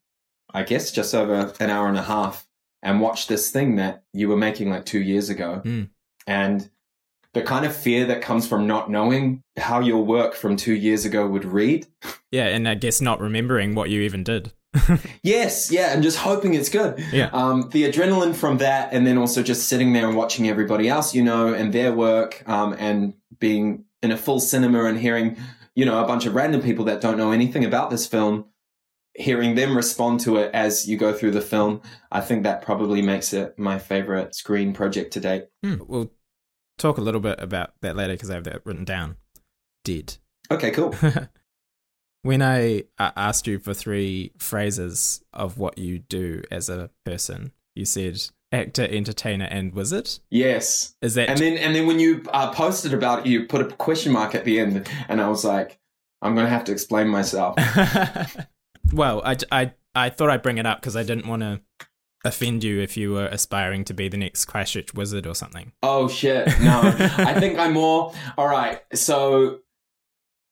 [0.52, 2.46] I guess, just over an hour and a half
[2.82, 5.62] and watch this thing that you were making like two years ago.
[5.64, 5.90] Mm.
[6.26, 6.70] And
[7.32, 11.04] the kind of fear that comes from not knowing how your work from two years
[11.04, 11.86] ago would read.
[12.32, 14.52] Yeah, and I guess not remembering what you even did.
[15.24, 17.04] Yes, yeah, and just hoping it's good.
[17.12, 17.28] Yeah.
[17.32, 21.12] Um, the adrenaline from that, and then also just sitting there and watching everybody else
[21.12, 25.38] you know and their work, um, and being in a full cinema and hearing,
[25.74, 28.46] you know, a bunch of random people that don't know anything about this film,
[29.14, 33.02] hearing them respond to it as you go through the film, I think that probably
[33.02, 35.46] makes it my favorite screen project to date.
[35.62, 35.76] Hmm.
[35.86, 36.12] We'll
[36.78, 39.16] talk a little bit about that later because I have that written down.
[39.84, 40.18] Did.
[40.50, 40.94] Okay, cool.
[42.22, 47.84] when I asked you for three phrases of what you do as a person, you
[47.84, 48.20] said
[48.52, 50.10] actor, entertainer, and wizard.
[50.30, 50.94] Yes.
[51.02, 53.66] Is that And then, and then when you uh, posted about it, you put a
[53.76, 55.78] question mark at the end, and I was like,
[56.22, 57.56] I'm going to have to explain myself.
[58.92, 61.60] well, I, I, I thought I'd bring it up because I didn't want to
[62.24, 65.72] offend you if you were aspiring to be the next Christchurch wizard or something.
[65.82, 66.48] Oh shit.
[66.60, 66.80] No.
[67.16, 68.82] I think I'm more all right.
[68.92, 69.60] So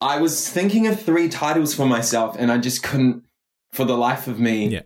[0.00, 3.24] I was thinking of three titles for myself and I just couldn't
[3.72, 4.83] for the life of me Yeah.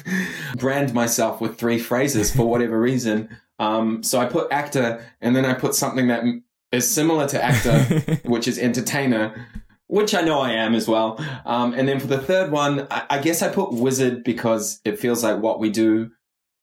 [0.56, 3.28] brand myself with three phrases for whatever reason.
[3.58, 6.24] Um, so I put actor and then I put something that
[6.72, 9.46] is similar to actor, which is entertainer,
[9.86, 11.18] which I know I am as well.
[11.44, 14.98] Um, and then for the third one, I, I guess I put wizard because it
[14.98, 16.10] feels like what we do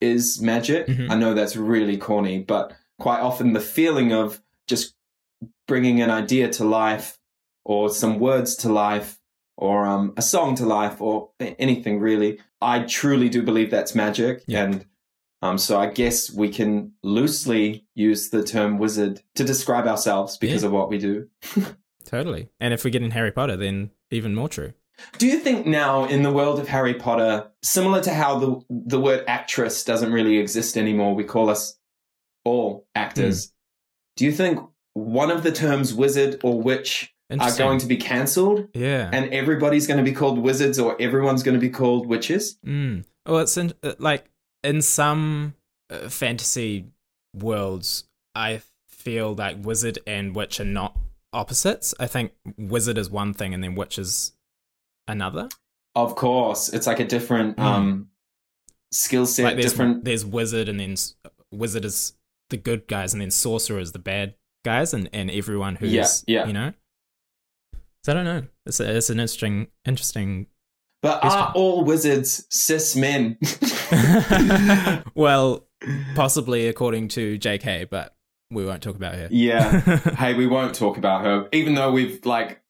[0.00, 0.86] is magic.
[0.86, 1.10] Mhm.
[1.10, 4.94] I know that's really corny, but quite often the feeling of just
[5.66, 7.18] bringing an idea to life
[7.64, 9.18] or some words to life
[9.56, 14.42] or um, a song to life or anything really, I truly do believe that's magic.
[14.46, 14.64] Yeah.
[14.64, 14.86] And
[15.42, 20.62] um, so I guess we can loosely use the term wizard to describe ourselves because
[20.62, 20.68] Yeah.
[20.68, 21.28] of what we do.
[22.04, 22.48] totally.
[22.60, 24.72] And if we get in Harry Potter, then even more true.
[25.18, 29.00] Do you think now in the world of Harry Potter, similar to how the the
[29.00, 31.76] word actress doesn't really exist anymore, we call us
[32.44, 33.52] all actors.
[34.16, 34.60] Do you think
[34.92, 39.10] one of the terms wizard or witch are going to be cancelled yeah.
[39.12, 42.58] and everybody's going to be called wizards or everyone's going to be called witches?
[42.66, 43.04] Mm.
[43.26, 44.30] Well, it's in, uh, like
[44.62, 45.54] in some
[45.90, 46.86] uh, fantasy
[47.34, 50.98] worlds, I feel like wizard and witch are not
[51.32, 51.94] opposites.
[51.98, 54.32] I think wizard is one thing, and then witch is
[55.08, 55.48] another.
[55.94, 57.62] Of course, it's like a different Mm.
[57.62, 58.08] um
[58.92, 60.96] skill set, like there's different there's wizard, and then
[61.50, 62.14] wizard is
[62.50, 64.34] the good guys, and then sorcerer is the bad
[64.64, 66.46] guys, and and everyone who's Yeah, yeah.
[66.46, 66.72] you know.
[68.04, 68.42] So I don't know.
[68.66, 70.46] It's a, it's an interesting interesting.
[71.02, 73.38] But Yes, are all wizards cis men?
[75.14, 75.66] well,
[76.14, 78.14] possibly according to J.K., but
[78.50, 79.28] we won't talk about her.
[79.30, 79.80] yeah.
[80.16, 82.62] hey, we won't talk about her, even though we've like,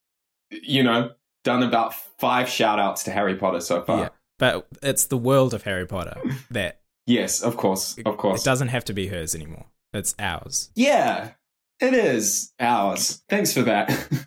[0.51, 1.11] you know,
[1.45, 4.01] done about five shout outs to Harry Potter so far.
[4.01, 4.09] Yeah.
[4.39, 6.17] But it's the world of Harry Potter
[6.51, 8.41] that Yes, of course, of course.
[8.41, 9.67] it doesn't have to be hers anymore.
[9.93, 10.71] It's ours.
[10.75, 11.33] Yeah,
[11.81, 13.23] it is ours.
[13.29, 14.27] Thanks for that.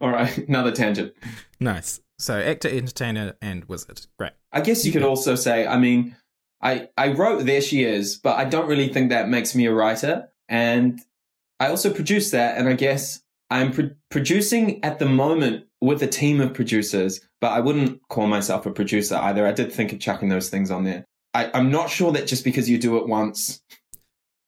[0.00, 1.14] All right, another tangent.
[1.60, 2.00] Nice.
[2.18, 4.06] So actor, entertainer, and wizard.
[4.18, 4.32] Great.
[4.52, 6.16] I guess you could also say, I mean,
[6.62, 9.72] I I wrote There She Is, but I don't really think that makes me a
[9.72, 10.28] writer.
[10.48, 11.00] And
[11.60, 16.06] I also produce that, and I guess I'm pro- producing at the moment with a
[16.06, 19.46] team of producers, but I wouldn't call myself a producer either.
[19.46, 21.04] I did think of chucking those things on there.
[21.34, 23.60] I, I'm not sure that just because you do it once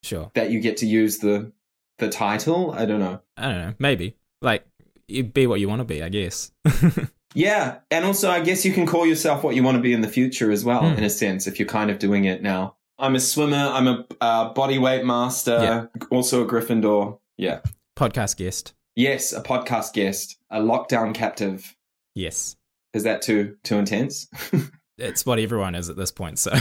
[0.03, 0.31] Sure.
[0.35, 1.53] that you get to use the
[1.99, 2.71] the title.
[2.73, 3.21] I don't know.
[3.37, 3.75] I don't know.
[3.79, 4.17] Maybe.
[4.43, 4.67] Like,
[5.09, 6.51] you be what you want to be, I guess.
[7.35, 10.01] Yeah, and also I guess you can call yourself what you want to be in
[10.01, 10.97] the future as well, Hmm.
[10.97, 12.77] in a sense, if you're kind of doing it now.
[12.99, 13.59] I'm a swimmer.
[13.59, 15.91] I'm a uh, body weight master.
[16.11, 17.19] Also a Gryffindor.
[17.37, 17.61] Yeah.
[17.95, 18.73] Podcast guest.
[18.95, 20.39] Yes, a podcast guest.
[20.51, 21.77] A lockdown captive.
[22.15, 22.57] Yes.
[22.95, 24.29] Is that too too intense?
[24.99, 26.53] It's what everyone is at this point, so.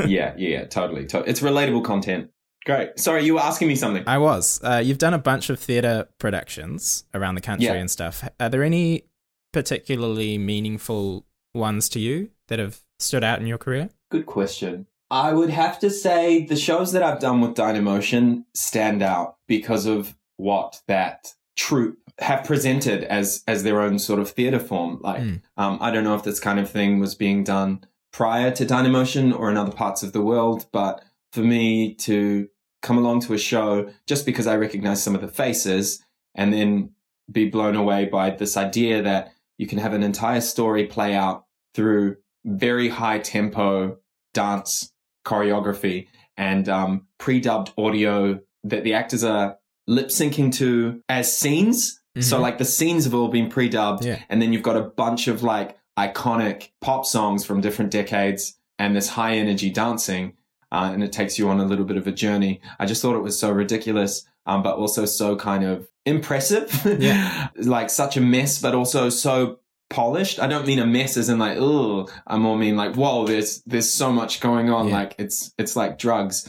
[0.00, 1.06] yeah, yeah, yeah, totally.
[1.06, 2.28] To- it's relatable content.
[2.66, 2.98] Great.
[2.98, 4.04] Sorry, you were asking me something.
[4.06, 4.60] I was.
[4.62, 7.74] Uh, you've done a bunch of theatre productions around the country Yeah.
[7.74, 8.26] and stuff.
[8.40, 9.04] Are there any
[9.52, 13.90] particularly meaningful ones to you that have stood out in your career?
[14.10, 14.86] Good question.
[15.10, 19.86] I would have to say the shows that I've done with Dynamotion stand out because
[19.86, 24.98] of what that troupe have presented as as their own sort of theater form.
[25.02, 25.42] Like, Mm.
[25.56, 29.36] um, I don't know if this kind of thing was being done prior to Dynamotion
[29.38, 32.48] or in other parts of the world, but for me to
[32.84, 36.00] come along to a show just because I recognize some of the faces
[36.36, 36.90] and then
[37.32, 41.46] be blown away by this idea that you can have an entire story play out
[41.74, 43.96] through very high tempo
[44.34, 44.92] dance
[45.26, 52.00] choreography and um, pre-dubbed audio that the actors are lip syncing to as scenes.
[52.20, 52.42] So Mhm.
[52.42, 54.20] like the scenes have all been pre-dubbed, Yeah.
[54.28, 58.94] and then you've got a bunch of like iconic pop songs from different decades and
[58.94, 60.34] this high energy dancing.
[60.74, 62.60] Uh, and it takes you on a little bit of a journey.
[62.80, 66.84] I just thought it was so ridiculous, um, but also so kind of impressive.
[66.98, 67.48] Yeah.
[67.56, 70.40] like such a mess, but also so polished.
[70.40, 73.62] I don't mean a mess as in like, oh, I more mean like, whoa, there's
[73.62, 74.88] there's so much going on.
[74.88, 74.94] Yeah.
[74.94, 76.48] Like it's it's like drugs.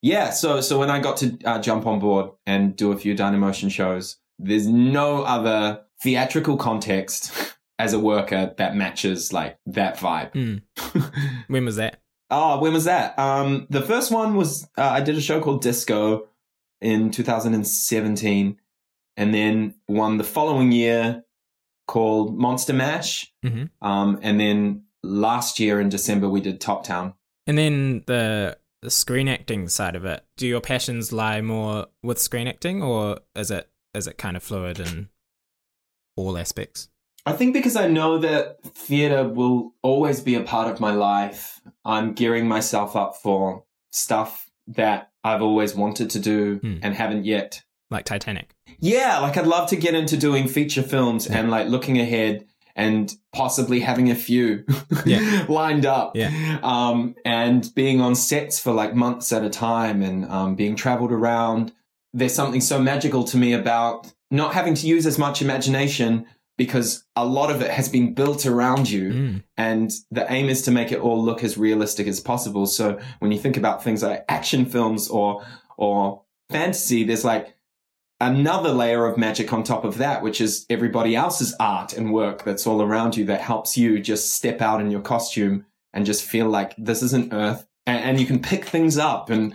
[0.00, 0.30] Yeah.
[0.30, 3.70] So so when I got to uh, jump on board and do a few Dynamotion
[3.70, 10.32] shows, there's no other theatrical context as a worker that matches like that vibe.
[10.32, 10.62] Mm.
[11.48, 12.00] When was that?
[12.30, 13.18] Oh, when was that?
[13.18, 16.28] Um, the first one was uh, I did a show called Disco
[16.80, 18.58] in 2017,
[19.16, 21.24] and then one the following year
[21.86, 23.32] called Monster Mash.
[23.44, 23.70] Mhm.
[23.80, 27.14] Um, and then last year in December we did Top Town.
[27.46, 30.24] And then the, the screen acting side of it.
[30.36, 34.42] Do your passions lie more with screen acting, or is it is it kind of
[34.42, 35.08] fluid in
[36.16, 36.88] all aspects?
[37.26, 41.60] I think because I know that theater will always be a part of my life,
[41.84, 46.76] I'm gearing myself up for stuff that I've always wanted to do Hmm.
[46.82, 47.62] and haven't yet.
[47.90, 48.54] Like Titanic.
[48.78, 52.46] Yeah, like I'd love to get into doing feature films and like looking ahead
[52.76, 54.64] and possibly having a few
[55.06, 55.46] Yeah.
[55.48, 56.14] lined up.
[56.14, 56.58] Yeah.
[56.62, 61.10] Um, and being on sets for like months at a time and um, being traveled
[61.12, 61.72] around.
[62.12, 66.26] There's something so magical to me about not having to use as much imagination
[66.56, 69.42] because a lot of it has been built around you Mm.
[69.56, 72.66] and the aim is to make it all look as realistic as possible.
[72.66, 75.44] So when you think about things like action films or
[75.76, 77.54] or fantasy, there's like
[78.20, 82.44] another layer of magic on top of that, which is everybody else's art and work
[82.44, 86.24] that's all around you that helps you just step out in your costume and just
[86.24, 87.66] feel like this isn't Earth.
[87.86, 89.52] And, and you can pick things up and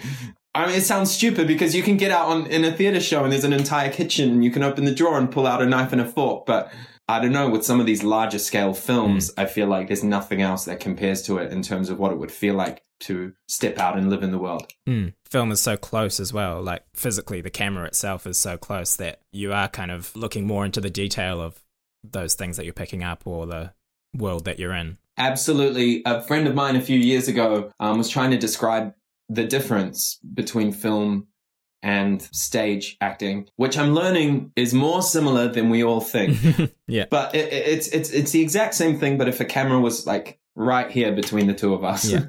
[0.53, 3.23] I mean, it sounds stupid because you can get out on in a theater show
[3.23, 5.65] and there's an entire kitchen and you can open the drawer and pull out a
[5.65, 6.45] knife and a fork.
[6.45, 6.71] But
[7.07, 10.41] I don't know, with some of these larger scale films, I feel like there's nothing
[10.41, 13.79] else that compares to it in terms of what it would feel like to step
[13.79, 14.71] out and live in the world.
[14.87, 15.13] Mm.
[15.25, 16.61] Film is so close as well.
[16.61, 20.65] Like physically, the camera itself is so close that you are kind of looking more
[20.65, 21.61] into the detail of
[22.03, 23.73] those things that you're picking up or the
[24.15, 24.97] world that you're in.
[25.17, 26.01] Absolutely.
[26.05, 28.93] A friend of mine a few years ago um, was trying to describe
[29.33, 31.27] the difference between film
[31.83, 36.37] and stage acting, which I'm learning is more similar than we all think.
[36.87, 37.05] yeah.
[37.09, 39.17] But it, it- it's it's it's the exact same thing.
[39.17, 42.25] But if a camera was like right here between the two of us, Yeah.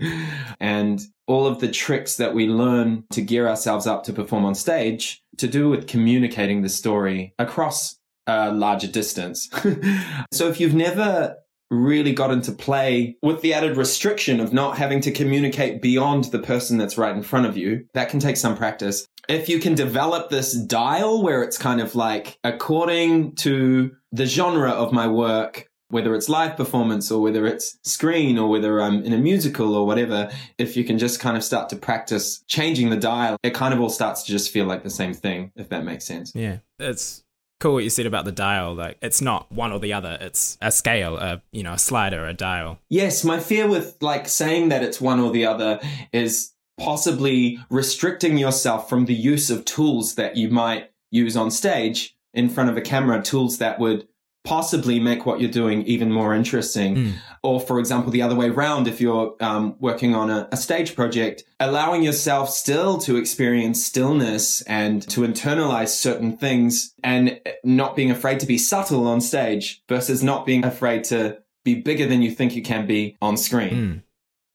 [0.60, 4.54] and all of the tricks that we learn to gear ourselves up to perform on
[4.54, 7.96] stage to do with communicating the story across
[8.26, 9.48] a larger distance.
[10.32, 11.36] so if you've never
[11.72, 16.38] really got into play with the added restriction of not having to communicate beyond the
[16.38, 19.06] person that's right in front of you, that can take some practice.
[19.28, 24.70] If you can develop this dial where it's kind of like according to the genre
[24.70, 29.12] of my work, whether it's live performance or whether it's screen or whether I'm in
[29.12, 32.96] a musical or whatever, if you can just kind of start to practice changing the
[32.96, 35.84] dial, it kind of all starts to just feel like the same thing, if that
[35.84, 36.32] makes sense.
[36.34, 36.58] Yeah.
[36.78, 37.22] It's
[37.62, 38.74] cool what you said about the dial.
[38.74, 40.18] Like, it's not one or the other.
[40.20, 42.80] It's a scale, a you know, a slider, a dial.
[42.90, 45.80] Yes, my fear with like saying that it's one or the other
[46.12, 52.16] is possibly restricting yourself from the use of tools that you might use on stage
[52.34, 54.08] in front of a camera, tools that would
[54.44, 56.96] possibly make what you're doing even more interesting.
[56.96, 57.12] Mm.
[57.42, 60.94] Or, for example, the other way around, if you're um, working on a, a stage
[60.94, 68.10] project, allowing yourself still to experience stillness and to internalize certain things and not being
[68.10, 72.30] afraid to be subtle on stage versus not being afraid to be bigger than you
[72.30, 73.70] think you can be on screen.
[73.70, 74.02] Mm.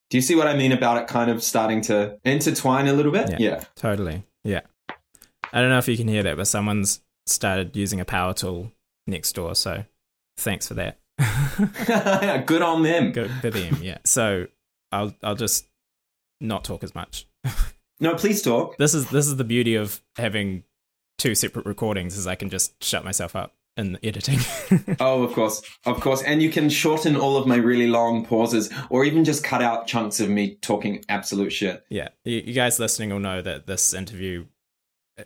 [0.09, 3.11] Do you see what I mean about it kind of starting to intertwine a little
[3.11, 3.39] bit?
[3.39, 3.63] Yeah.
[3.75, 4.23] Totally.
[4.43, 4.61] Yeah.
[5.51, 8.71] I don't know if you can hear that, but someone's started using a power tool
[9.07, 9.55] next door.
[9.55, 9.85] So
[10.37, 10.99] thanks for that.
[12.45, 13.11] Good on them.
[13.11, 13.77] Good for them.
[13.81, 13.97] Yeah.
[14.05, 14.47] So
[14.91, 15.67] I'll I'll just
[16.39, 17.27] not talk as much.
[17.99, 18.77] No, please talk.
[18.77, 20.63] This is this is the beauty of having
[21.17, 24.37] two separate recordings is I can just shut myself up in editing.
[24.99, 25.63] Oh, of course.
[25.83, 26.21] Of course.
[26.21, 29.87] And you can shorten all of my really long pauses or even just cut out
[29.87, 31.85] chunks of me talking absolute shit.
[31.89, 32.09] yeah.
[32.23, 34.45] You, you guys listening will know that this interview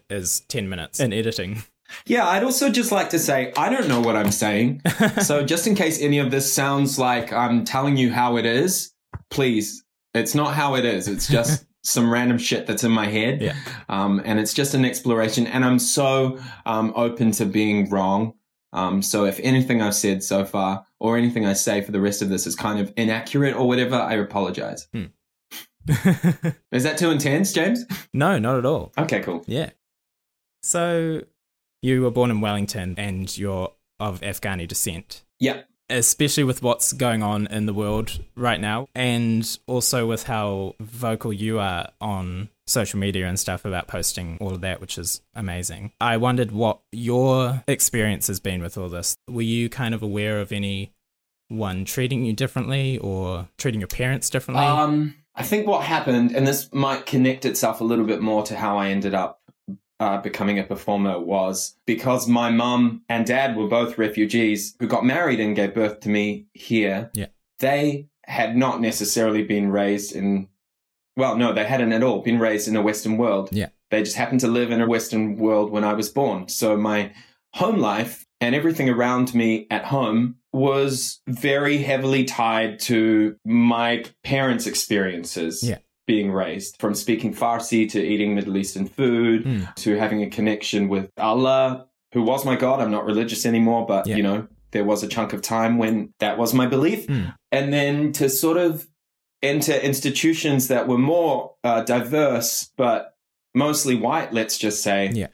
[0.10, 1.64] is 10 minutes in editing.
[2.06, 4.82] Yeah, I'd also just like to say I don't know what I'm saying.
[5.22, 8.94] so just in case any of this sounds like I'm telling you how it is,
[9.30, 9.84] please,
[10.14, 11.08] it's not how it is.
[11.08, 13.42] It's just some random shit that's in my head.
[13.42, 13.56] Yeah.
[13.89, 15.48] Um, and it's just an exploration.
[15.48, 18.34] And I'm so um, open to being wrong.
[18.74, 22.22] Um, so if anything I've said so far or anything I say for the rest
[22.22, 24.88] of this is kind of inaccurate or whatever, I apologize.
[24.94, 27.86] Is that too intense, James?
[28.14, 28.94] no, not at all.
[28.98, 29.44] Okay, cool.
[29.48, 29.72] Yeah.
[30.64, 31.24] So
[31.82, 35.24] you were born in Wellington and you're of Afghani descent.
[35.40, 35.62] Yeah.
[35.90, 41.34] Especially with what's going on in the world right now, and also with how vocal
[41.34, 45.92] you are on social media and stuff about posting all of that, which is amazing.
[46.00, 49.18] I wondered what your experience has been with all this.
[49.30, 54.66] Were you kind of aware of anyone treating you differently or treating your parents differently?
[54.66, 58.56] Um, I think what happened, and this might connect itself a little bit more to
[58.56, 59.41] how I ended up
[60.02, 65.06] uh, becoming a performer, was because my mum and dad were both refugees who got
[65.06, 67.12] married and gave birth to me here.
[67.14, 67.28] Yeah.
[67.60, 70.47] They had not necessarily been raised in,
[71.16, 73.49] well, no, they hadn't at all been raised in a Western world.
[73.52, 73.70] Yeah.
[73.91, 76.47] They just happened to live in a Western world when I was born.
[76.47, 77.14] So my
[77.54, 84.66] home life and everything around me at home was very heavily tied to my parents'
[84.66, 85.78] experiences Yeah.
[86.12, 89.74] Being raised from speaking Farsi to eating Middle Eastern food Mm.
[89.84, 92.82] to having a connection with Allah, who was my God.
[92.82, 94.18] I'm not religious anymore, but Yeah.
[94.18, 97.07] you know, there was a chunk of time when that was my belief.
[97.07, 97.34] Mm.
[97.51, 98.88] And then to sort of
[99.41, 103.16] enter institutions that were more uh, diverse, but
[103.55, 105.09] mostly white, let's just say.
[105.14, 105.28] Yeah.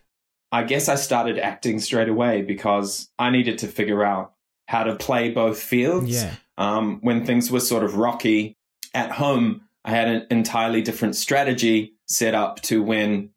[0.51, 4.33] I guess I started acting straight away because I needed to figure out
[4.67, 6.11] how to play both fields.
[6.23, 6.35] Yeah.
[6.57, 8.55] Um, when things were sort of rocky
[8.93, 13.29] at home, I had an entirely different strategy set up to when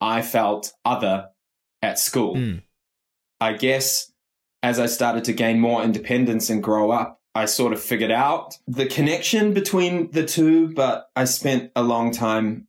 [0.00, 1.30] I felt other
[1.80, 2.36] at school.
[2.36, 2.62] Mm.
[3.40, 4.12] I guess
[4.62, 8.58] as I started to gain more independence and grow up, I sort of figured out
[8.66, 12.66] the connection between the two, but I spent a long time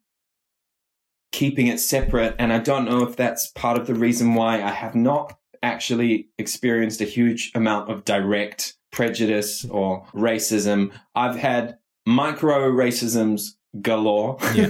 [1.33, 2.35] keeping it separate.
[2.39, 6.29] And I don't know if that's part of the reason why I have not actually
[6.37, 10.91] experienced a huge amount of direct prejudice or racism.
[11.13, 11.77] I've had
[12.07, 14.37] micro racisms galore.
[14.55, 14.69] Yeah.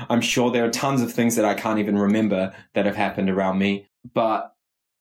[0.10, 3.30] I'm sure there are tons of things that I can't even remember that have happened
[3.30, 3.86] around me.
[4.12, 4.52] But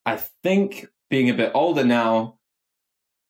[0.06, 2.38] I think being a bit older now,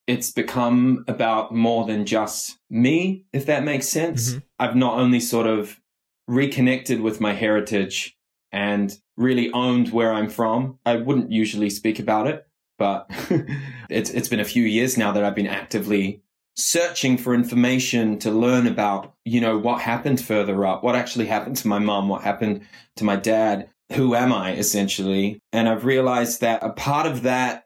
[0.06, 4.34] it's become about more than just me, if that makes sense.
[4.34, 4.44] Mhm.
[4.60, 5.80] I've not only sort of
[6.28, 8.18] reconnected with my heritage
[8.52, 10.78] and really owned where I'm from.
[10.86, 12.46] I wouldn't usually speak about it,
[12.78, 13.06] but
[13.90, 16.22] it's it's been a few years now that I've been actively
[16.56, 21.58] searching for information to learn about, you know, what happened further up, what actually happened
[21.58, 22.62] to my mom, what happened
[22.98, 25.40] to my dad, who am I essentially?
[25.52, 27.66] And I've realized that a part of that,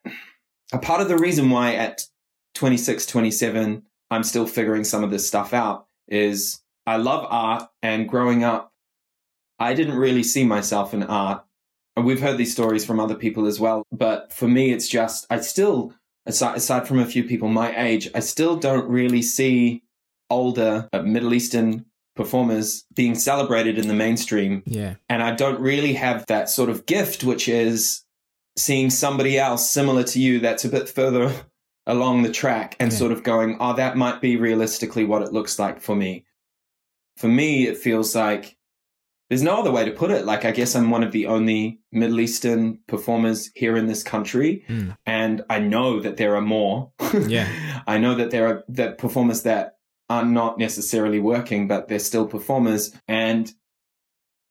[0.73, 2.05] a part of the reason why at
[2.55, 8.07] 26, 27, I'm still figuring some of this stuff out is I love art and
[8.07, 8.71] growing up,
[9.59, 11.43] I didn't really see myself in art.
[11.95, 13.83] And we've heard these stories from other people as well.
[13.91, 15.93] But for me, it's just, I still,
[16.26, 19.84] aside, aside from a few people my age, I still don't really see
[20.30, 24.63] older uh, Middle Eastern performers being celebrated in the mainstream.
[24.65, 24.95] Yeah.
[25.09, 28.03] And I don't really have that sort of gift, which is
[28.57, 31.34] seeing somebody else similar to you that's a bit further
[31.86, 32.97] along the track and Yeah.
[32.97, 36.26] sort of going, oh, that might be realistically what it looks like for me.
[37.17, 38.54] For me, it feels like
[39.30, 40.26] there's no other way to put it.
[40.26, 44.63] Like, I guess I'm one of the only Middle Eastern performers here in this country.
[44.69, 44.95] Mm.
[45.05, 46.91] And I know that there are more.
[47.28, 47.47] Yeah.
[47.88, 49.78] I know that there are that performers that
[50.09, 52.93] are not necessarily working, but they're still performers.
[53.07, 53.51] And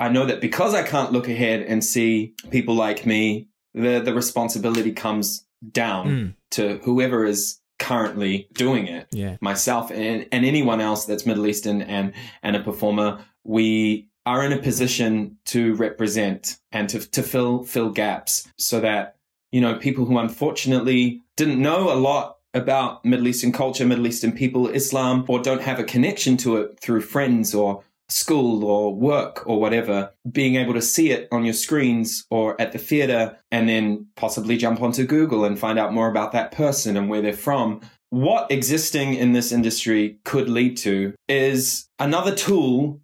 [0.01, 4.15] I know that because I can't look ahead and see people like me, the, the
[4.15, 6.35] responsibility comes down Mm.
[6.53, 9.37] to whoever is currently doing it Yeah.
[9.41, 12.13] myself and, and anyone else that's Middle Eastern and,
[12.43, 17.91] and a performer, we are in a position to represent and to, to fill, fill
[17.91, 19.17] gaps so that,
[19.53, 24.33] you know, people who unfortunately didn't know a lot about Middle Eastern culture, Middle Eastern
[24.33, 29.43] people, Islam, or don't have a connection to it through friends or school or work
[29.47, 33.69] or whatever, being able to see it on your screens or at the theater and
[33.69, 37.33] then possibly jump onto Google and find out more about that person and where they're
[37.33, 37.81] from.
[38.11, 43.01] What existing in this industry could lead to is another tool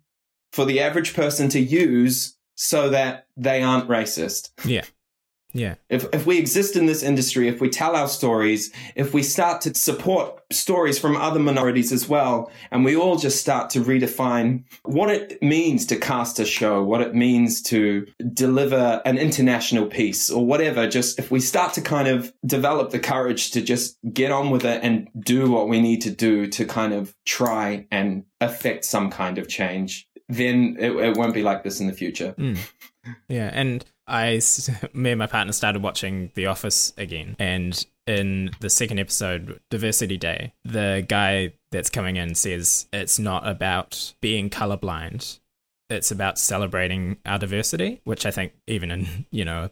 [0.52, 4.50] for the average person to use so that they aren't racist.
[4.64, 4.84] Yeah.
[5.52, 5.74] Yeah.
[5.88, 9.62] If, if we exist in this industry, if we tell our stories, if we start
[9.62, 14.64] to support stories from other minorities as well, and we all just start to redefine
[14.84, 20.30] what it means to cast a show, what it means to deliver an international piece
[20.30, 24.30] or whatever, just if we start to kind of develop the courage to just get
[24.30, 28.24] on with it and do what we need to do to kind of try and
[28.40, 32.34] affect some kind of change, then it, it won't be like this in the future.
[32.38, 32.58] Mm.
[33.28, 34.40] Yeah, and I,
[34.92, 40.16] me and my partner started watching The Office again, and in the second episode, Diversity
[40.16, 45.40] Day, the guy that's coming in says it's not about being colorblind,
[45.88, 49.70] it's about celebrating our diversity, which I think even in you know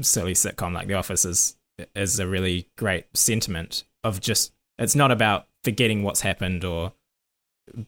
[0.00, 1.56] silly sitcom like The Office is
[1.94, 6.92] is a really great sentiment of just it's not about forgetting what's happened or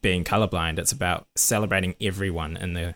[0.02, 0.78] being colorblind.
[0.78, 2.94] It's about celebrating everyone in the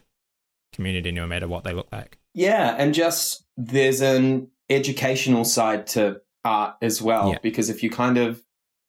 [0.72, 2.18] community, no matter what they look like.
[2.34, 7.38] Yeah, and just there's an educational side to art as well Yeah.
[7.42, 8.42] because if you kind of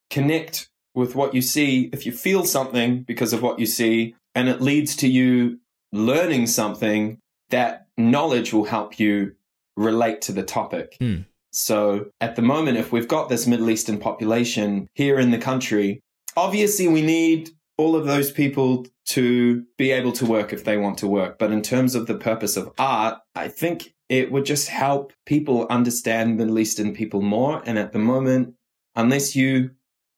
[0.09, 4.49] connect with what you see, if you feel something because of what you see and
[4.49, 5.59] it leads to you
[5.91, 7.19] learning something,
[7.49, 9.35] that knowledge will help you
[9.75, 10.95] relate to the topic.
[10.99, 11.21] Hmm.
[11.51, 16.01] So at the moment, if we've got this Middle Eastern population here in the country,
[16.37, 17.49] obviously we need
[17.79, 21.39] all of those people to be able to work if they want to work.
[21.39, 25.65] But in terms of the purpose of art, I think it would just help people
[25.69, 27.61] understand Middle Eastern people more.
[27.65, 28.55] And at the moment,
[28.95, 29.71] unless you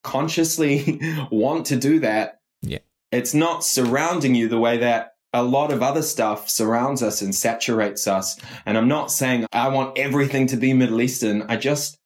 [0.04, 1.00] consciously
[1.32, 2.80] want to do that, Yeah.
[3.12, 7.34] it's not surrounding you the way that a lot of other stuff surrounds us and
[7.34, 8.38] saturates us.
[8.66, 11.44] And I'm not saying I want everything to be Middle Eastern.
[11.44, 11.98] I just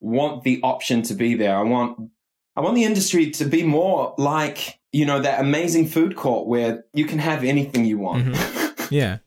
[0.00, 1.56] want the option to be there.
[1.56, 2.10] I want
[2.56, 6.84] I want the industry to be more like, you know, that amazing food court where
[6.94, 8.24] you can have anything you want.
[8.24, 8.62] Mm-hmm.
[8.94, 9.18] Yeah.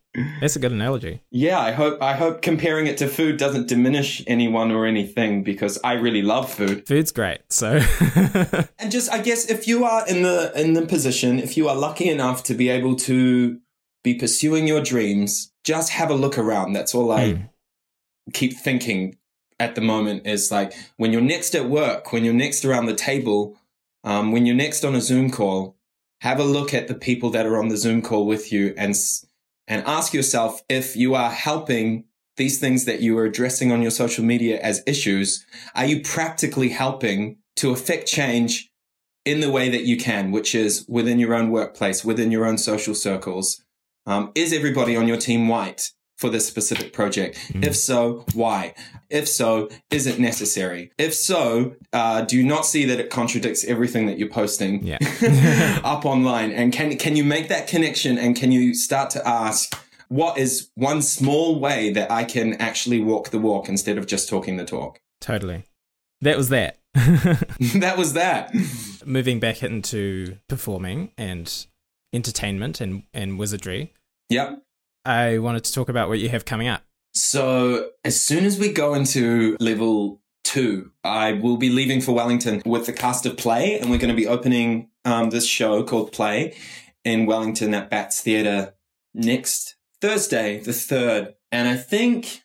[0.42, 1.22] That's a good analogy.
[1.32, 5.78] yeah, I hope I hope comparing it to food doesn't diminish anyone or anything because
[5.84, 6.88] I really love food.
[6.88, 7.42] Food's great.
[7.50, 7.80] So
[8.80, 11.76] And just I guess if you are in the in the position, if you are
[11.76, 13.60] lucky enough to be able to
[14.04, 16.74] be pursuing your dreams, just have a look around.
[16.74, 17.50] That's all I Mm.
[18.34, 19.18] keep thinking
[19.60, 22.96] at the moment is like when you're next at work, when you're next around the
[22.96, 23.58] table,
[24.04, 25.76] um, when you're next on a Zoom call,
[26.22, 28.96] have a look at the people that are on the Zoom call with you and
[29.68, 32.06] and ask yourself if you are helping
[32.38, 35.46] these things that you are addressing on your social media as issues.
[35.76, 38.72] Are you practically helping to affect change
[39.26, 42.58] in the way that you can, which is within your own workplace, within your own
[42.58, 43.62] social circles?
[44.06, 47.38] Um, is everybody on your team white for this specific project?
[47.54, 47.66] Mm.
[47.66, 48.74] If so, why?
[49.10, 50.92] If so, is it necessary?
[50.98, 54.98] If so, uh, do you not see that it contradicts everything that you're posting Yeah.
[55.84, 56.52] up online?
[56.52, 58.18] And can can you make that connection?
[58.18, 59.74] And can you start to ask,
[60.10, 64.28] what is one small way that I can actually walk the walk instead of just
[64.30, 65.00] talking the talk?
[65.22, 65.64] totally.
[66.22, 66.80] That was that.
[66.96, 68.54] that was that.
[69.06, 71.66] Moving back into performing and
[72.12, 73.94] entertainment and, and wizardry,
[74.30, 74.62] Yep.
[75.06, 76.84] I wanted to talk about what you have coming up.
[77.14, 82.62] So as soon as we go into level two, I will be leaving for Wellington
[82.66, 86.12] with the cast of Play, and we're going to be opening um, this show called
[86.12, 86.56] Play
[87.04, 88.74] in Wellington at Bats Theatre
[89.14, 91.36] next Thursday, the third.
[91.52, 92.44] And I think,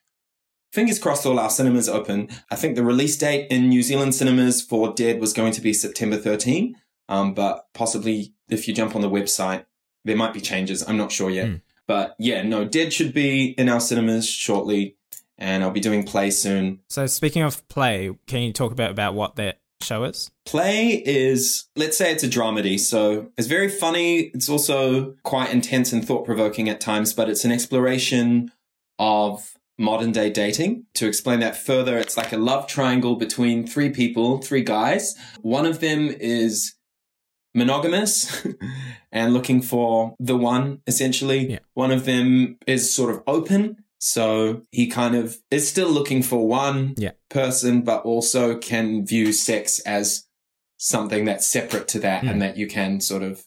[0.73, 2.29] fingers crossed, all our cinemas open.
[2.51, 5.73] I think the release date in New Zealand cinemas for Dead was going to be
[5.73, 6.77] September 13,
[7.09, 9.67] um, but possibly if you jump on the website,
[10.05, 10.87] there might be changes.
[10.87, 11.49] I'm not sure yet.
[11.49, 11.57] Hmm.
[11.87, 14.97] But yeah, no, Dead should be in our cinemas shortly,
[15.39, 16.81] and I'll be doing Play soon.
[16.89, 20.31] So speaking of play, can you talk about, about what that show is?
[20.47, 24.31] Play is, let's say it's a dramedy, so it's very funny.
[24.35, 28.51] It's also quite intense and thought provoking at times, but it's an exploration
[28.99, 30.87] of modern day dating.
[30.95, 35.17] To explain that further, it's like a love triangle between three people, three guys.
[35.43, 36.74] One of them is
[37.55, 38.47] monogamous
[39.13, 41.51] and looking for the one, essentially.
[41.53, 41.59] Yeah.
[41.75, 43.77] One of them is sort of open.
[44.01, 47.13] So he kind of is still looking for one Yeah.
[47.31, 50.27] person, but also can view sex as
[50.77, 52.29] something that's separate to that Hmm.
[52.29, 53.47] and that you can sort of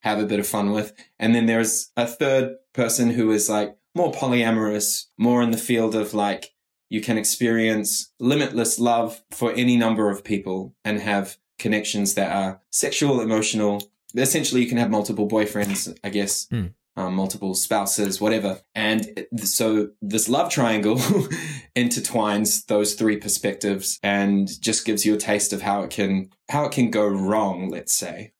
[0.00, 0.92] have a bit of fun with.
[1.18, 5.94] And then there's a third person who is like more polyamorous, more in the field
[5.94, 6.52] of like
[6.90, 12.60] you can experience limitless love for any number of people and have connections that are
[12.70, 13.82] sexual, emotional.
[14.14, 16.66] Essentially, you can have multiple boyfriends, I guess, Hmm.
[16.96, 18.60] um, multiple spouses, whatever.
[18.74, 20.96] And so this love triangle
[21.76, 26.64] intertwines those three perspectives and just gives you a taste of how it can how
[26.64, 27.68] it can go wrong.
[27.68, 28.32] Let's say.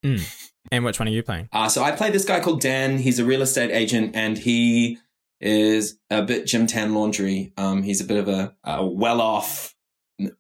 [0.73, 1.49] And which one are you playing?
[1.53, 2.99] Uh, so I play this guy called Dan.
[2.99, 4.99] He's a real estate agent and he
[5.41, 7.53] is a bit Gym Tan Laundry.
[7.57, 9.75] Um, he's a bit of a, a well off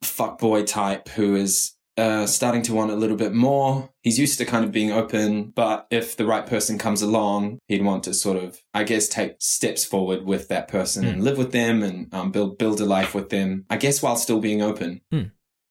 [0.02, 3.90] fuckboy type who is uh, starting to want a little bit more.
[4.02, 7.82] He's used to kind of being open, but if the right person comes along, he'd
[7.84, 11.08] want to sort of, I guess, take steps forward with that person Hmm.
[11.08, 13.64] and live with them and um, build build a life with them.
[13.70, 15.22] I guess while still being open, Hmm.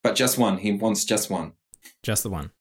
[0.03, 0.57] but just one.
[0.57, 1.53] He wants just one.
[2.01, 2.51] Just the one.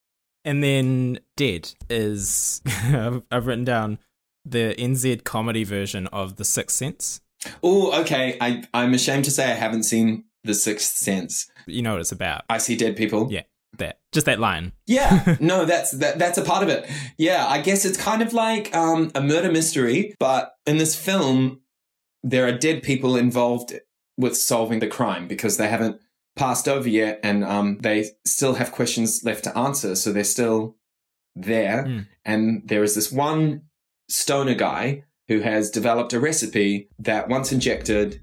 [0.45, 3.99] And then Dead is I've I've written down
[4.45, 7.23] the NZ comedy version of The Sixth Sense.
[7.63, 8.37] Oh, okay.
[8.43, 11.51] I I'm ashamed to say I haven't seen The Sixth Sense.
[11.67, 12.43] You know what it's about.
[12.51, 13.29] I see dead people.
[13.33, 13.45] Yeah.
[13.79, 14.73] That just that line.
[14.87, 16.89] Yeah, no, that's that, that's a part of it.
[17.19, 21.61] Yeah, I guess it's kind of like um, a murder mystery, but in this film,
[22.23, 23.75] there are dead people involved
[24.17, 26.01] with solving the crime because they haven't
[26.37, 29.95] passed over yet, and um, they still have questions left to answer.
[29.97, 30.77] So they're still
[31.37, 32.07] there, Mm.
[32.25, 33.63] and there is this one
[34.09, 38.21] stoner guy who has developed a recipe that once injected,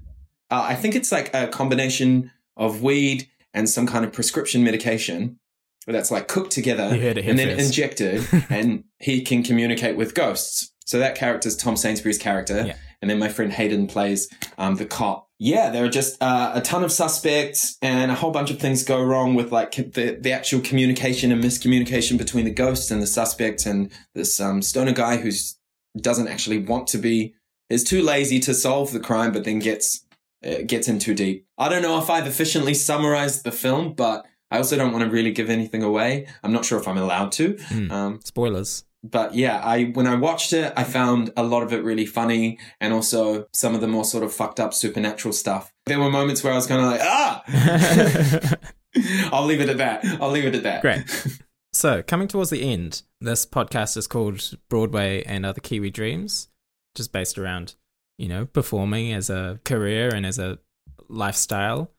[0.50, 5.38] uh, I think it's like a combination of weed and some kind of prescription medication
[5.86, 7.66] that's like cooked together and then first.
[7.66, 10.72] injected, and he can communicate with ghosts.
[10.84, 12.76] So that character's Tom Sainsbury's character, Yeah.
[13.00, 14.28] and then my friend Hayden plays
[14.58, 15.28] um, the cop.
[15.38, 18.84] Yeah, there are just uh, a ton of suspects, and a whole bunch of things
[18.84, 23.06] go wrong with like the the actual communication and miscommunication between the ghosts and the
[23.06, 25.56] suspect, and this um, stoner guy who's
[26.00, 27.34] doesn't actually want to be
[27.70, 30.04] is too lazy to solve the crime, but then gets
[30.46, 31.46] uh, gets in too deep.
[31.58, 35.10] I don't know if I've efficiently summarized the film, but I also don't want to
[35.10, 36.26] really give anything away.
[36.44, 37.56] I'm not sure if I'm allowed to.
[37.68, 37.90] Hmm.
[37.90, 38.84] Um, Spoilers.
[39.02, 42.58] but yeah, I when I watched it, I found a lot of it really funny,
[42.80, 45.72] and also some of the more sort of fucked up supernatural stuff.
[45.86, 47.42] There were moments where I was kind of like, ah,
[49.32, 50.04] I'll leave it at that.
[50.20, 50.82] I'll leave it at that.
[50.82, 51.02] Great.
[51.74, 56.48] So, coming towards the end, this podcast is called Broadway and Other Kiwi Dreams,
[56.94, 57.76] just based around,
[58.18, 60.58] you know, performing as a career and as a
[61.08, 61.90] lifestyle.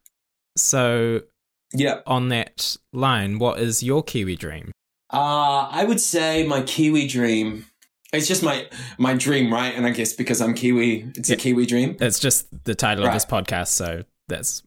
[0.56, 1.22] So,
[1.74, 2.02] yeah.
[2.06, 4.72] On that line, what is your Kiwi dream?
[5.12, 7.66] Uh, I would say my Kiwi dream.
[8.12, 8.68] It's just my
[8.98, 9.74] my dream, right?
[9.76, 11.36] And I guess because I'm Kiwi, it's yeah.
[11.36, 11.98] a Kiwi dream.
[12.00, 13.10] It's just the title right.
[13.10, 14.64] of this podcast, so that's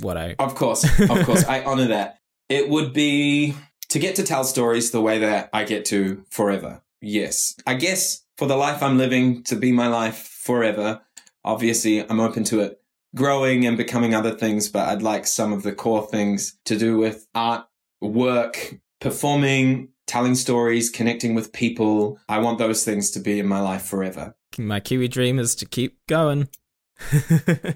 [0.00, 0.36] what I.
[0.38, 2.18] Of course, of course, I honor that.
[2.48, 3.54] It would be
[3.88, 6.82] to get to tell stories the way that I get to forever.
[7.00, 11.00] Yes, I guess for the life I'm living to be my life forever.
[11.44, 12.81] Obviously, I'm open to it
[13.14, 16.96] growing and becoming other things, but I'd like some of the core things to do
[16.98, 17.66] with art,
[18.00, 22.18] work, performing, telling stories, connecting with people.
[22.28, 24.34] I want those things to be in my life forever.
[24.58, 26.48] My Kiwi dream is to keep going.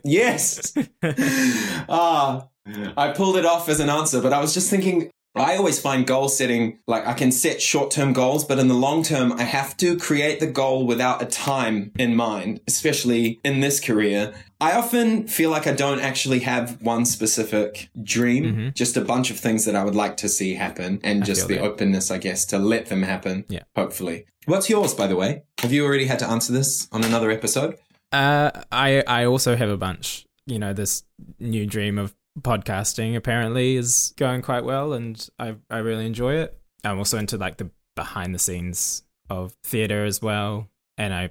[0.05, 0.75] yes.
[1.89, 2.49] Ah,
[2.97, 6.07] I pulled it off as an answer, but I was just thinking I always find
[6.07, 9.43] goal setting like I can set short term goals, but in the long term, I
[9.43, 14.35] have to create the goal without a time in mind, especially in this career.
[14.61, 18.69] I often feel like I don't actually have one specific dream, mm-hmm.
[18.75, 21.49] just a bunch of things that I would like to see happen and I just
[21.49, 21.65] the that.
[21.65, 23.45] openness, I guess, to let them happen.
[23.49, 23.65] Yeah.
[23.75, 24.25] Hopefully.
[24.47, 25.43] What's yours, by the way?
[25.59, 27.77] Have you already had to answer this on another episode?
[28.13, 30.25] Uh, I, I also have a bunch.
[30.47, 31.03] You know, this
[31.41, 36.59] new dream of podcasting apparently is going quite well and I, I really enjoy it.
[36.85, 40.69] I'm also into like the behind the scenes of theater as well.
[40.99, 41.31] And I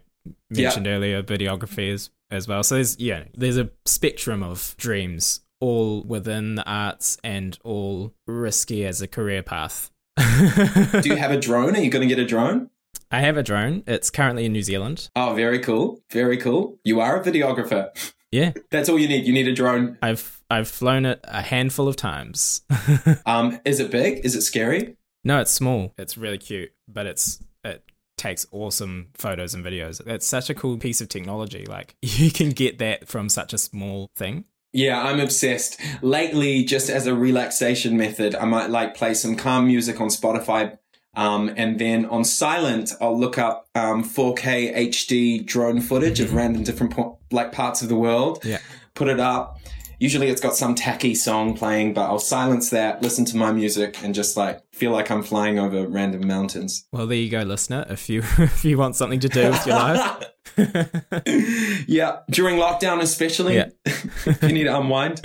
[0.49, 0.91] mentioned yeah.
[0.93, 2.64] earlier videography as, as well.
[2.64, 8.86] So there's yeah, there's a spectrum of dreams all within the arts and all risky
[8.86, 9.91] as a career path.
[10.18, 11.76] Do you have a drone?
[11.76, 12.70] Are you going to get a drone?
[13.12, 13.84] I have a drone.
[13.88, 15.10] It's currently in New Zealand.
[15.16, 16.01] Oh, very cool.
[16.12, 16.80] Very cool.
[16.84, 17.89] You are a videographer.
[18.32, 18.53] Yeah.
[18.72, 19.26] That's all you need.
[19.26, 19.97] You need a drone.
[20.01, 22.62] I've I've flown it a handful of times.
[23.26, 24.26] um, is it big?
[24.26, 24.98] Is it scary?
[25.24, 25.93] No, it's small.
[25.98, 27.84] It's really cute, but it's it
[28.18, 30.06] takes awesome photos and videos.
[30.08, 31.66] It's such a cool piece of technology.
[31.66, 34.46] Like you can get that from such a small thing.
[34.74, 35.80] Yeah, I'm obsessed.
[36.02, 40.78] Lately, just as a relaxation method, I might like play some calm music on Spotify
[41.16, 46.38] um, and then on silent, I'll look up um, 4K HD drone footage of mm-hmm.
[46.38, 48.43] random different po- like parts of the world.
[48.43, 48.60] Yeah.
[48.93, 49.60] Put it up.
[50.00, 54.04] Usually it's got some tacky song playing, but I'll silence that, listen to my music,
[54.04, 56.86] and just like feel like I'm flying over random mountains.
[56.91, 57.86] Well, there you go, listener.
[57.89, 60.24] If you if you want something to do with your life.
[61.88, 63.56] yeah, during lockdown especially.
[63.56, 63.70] Yeah.
[63.86, 65.22] if you need to unwind.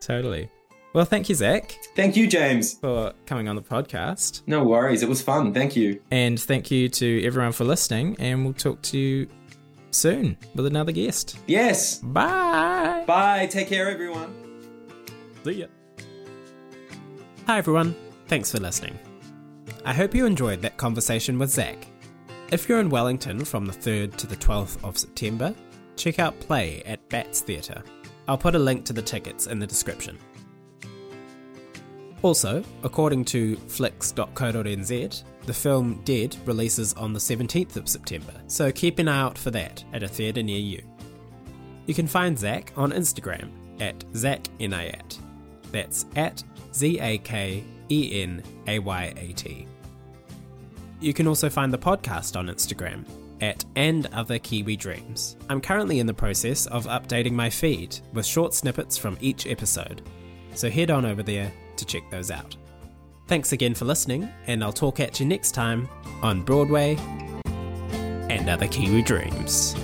[0.00, 0.50] Totally.
[0.92, 1.78] Well, thank you, Zak.
[1.94, 4.42] Thank you, James, for coming on the podcast.
[4.48, 5.04] No worries.
[5.04, 5.54] It was fun.
[5.54, 6.00] Thank you.
[6.10, 8.16] And thank you to everyone for listening.
[8.18, 9.28] And we'll talk to you
[9.90, 11.38] soon with another guest.
[11.46, 11.98] Yes.
[11.98, 13.04] Bye.
[13.06, 13.46] Bye.
[13.46, 14.34] Take care, everyone.
[15.44, 15.66] See ya.
[17.46, 17.94] Hi, everyone.
[18.26, 18.98] Thanks for listening.
[19.84, 21.86] I hope you enjoyed that conversation with Zak.
[22.52, 25.54] If you're in Wellington from the 3rd to the 12th of September,
[25.96, 27.82] check out Play at Bats Theatre.
[28.28, 30.18] I'll put a link to the tickets in the description.
[32.22, 38.98] Also, according to flicks.co.nz, the film Dead releases on the 17th of September, so keep
[38.98, 40.82] an eye out for that at a theatre near you.
[41.86, 45.18] You can find Zak on Instagram at ZakEnayat.
[45.72, 46.42] That's at
[46.74, 49.66] Z A K E N A Y A T.
[51.00, 53.04] You can also find the podcast on Instagram
[53.40, 55.36] at And Other Kiwi Dreams.
[55.48, 60.02] I'm currently in the process of updating my feed with short snippets from each episode,
[60.54, 62.56] so head on over there to check those out.
[63.30, 65.88] Thanks again for listening, and I'll talk at you next time
[66.20, 66.96] on Broadway
[68.28, 69.76] and Other Kiwi Dreams.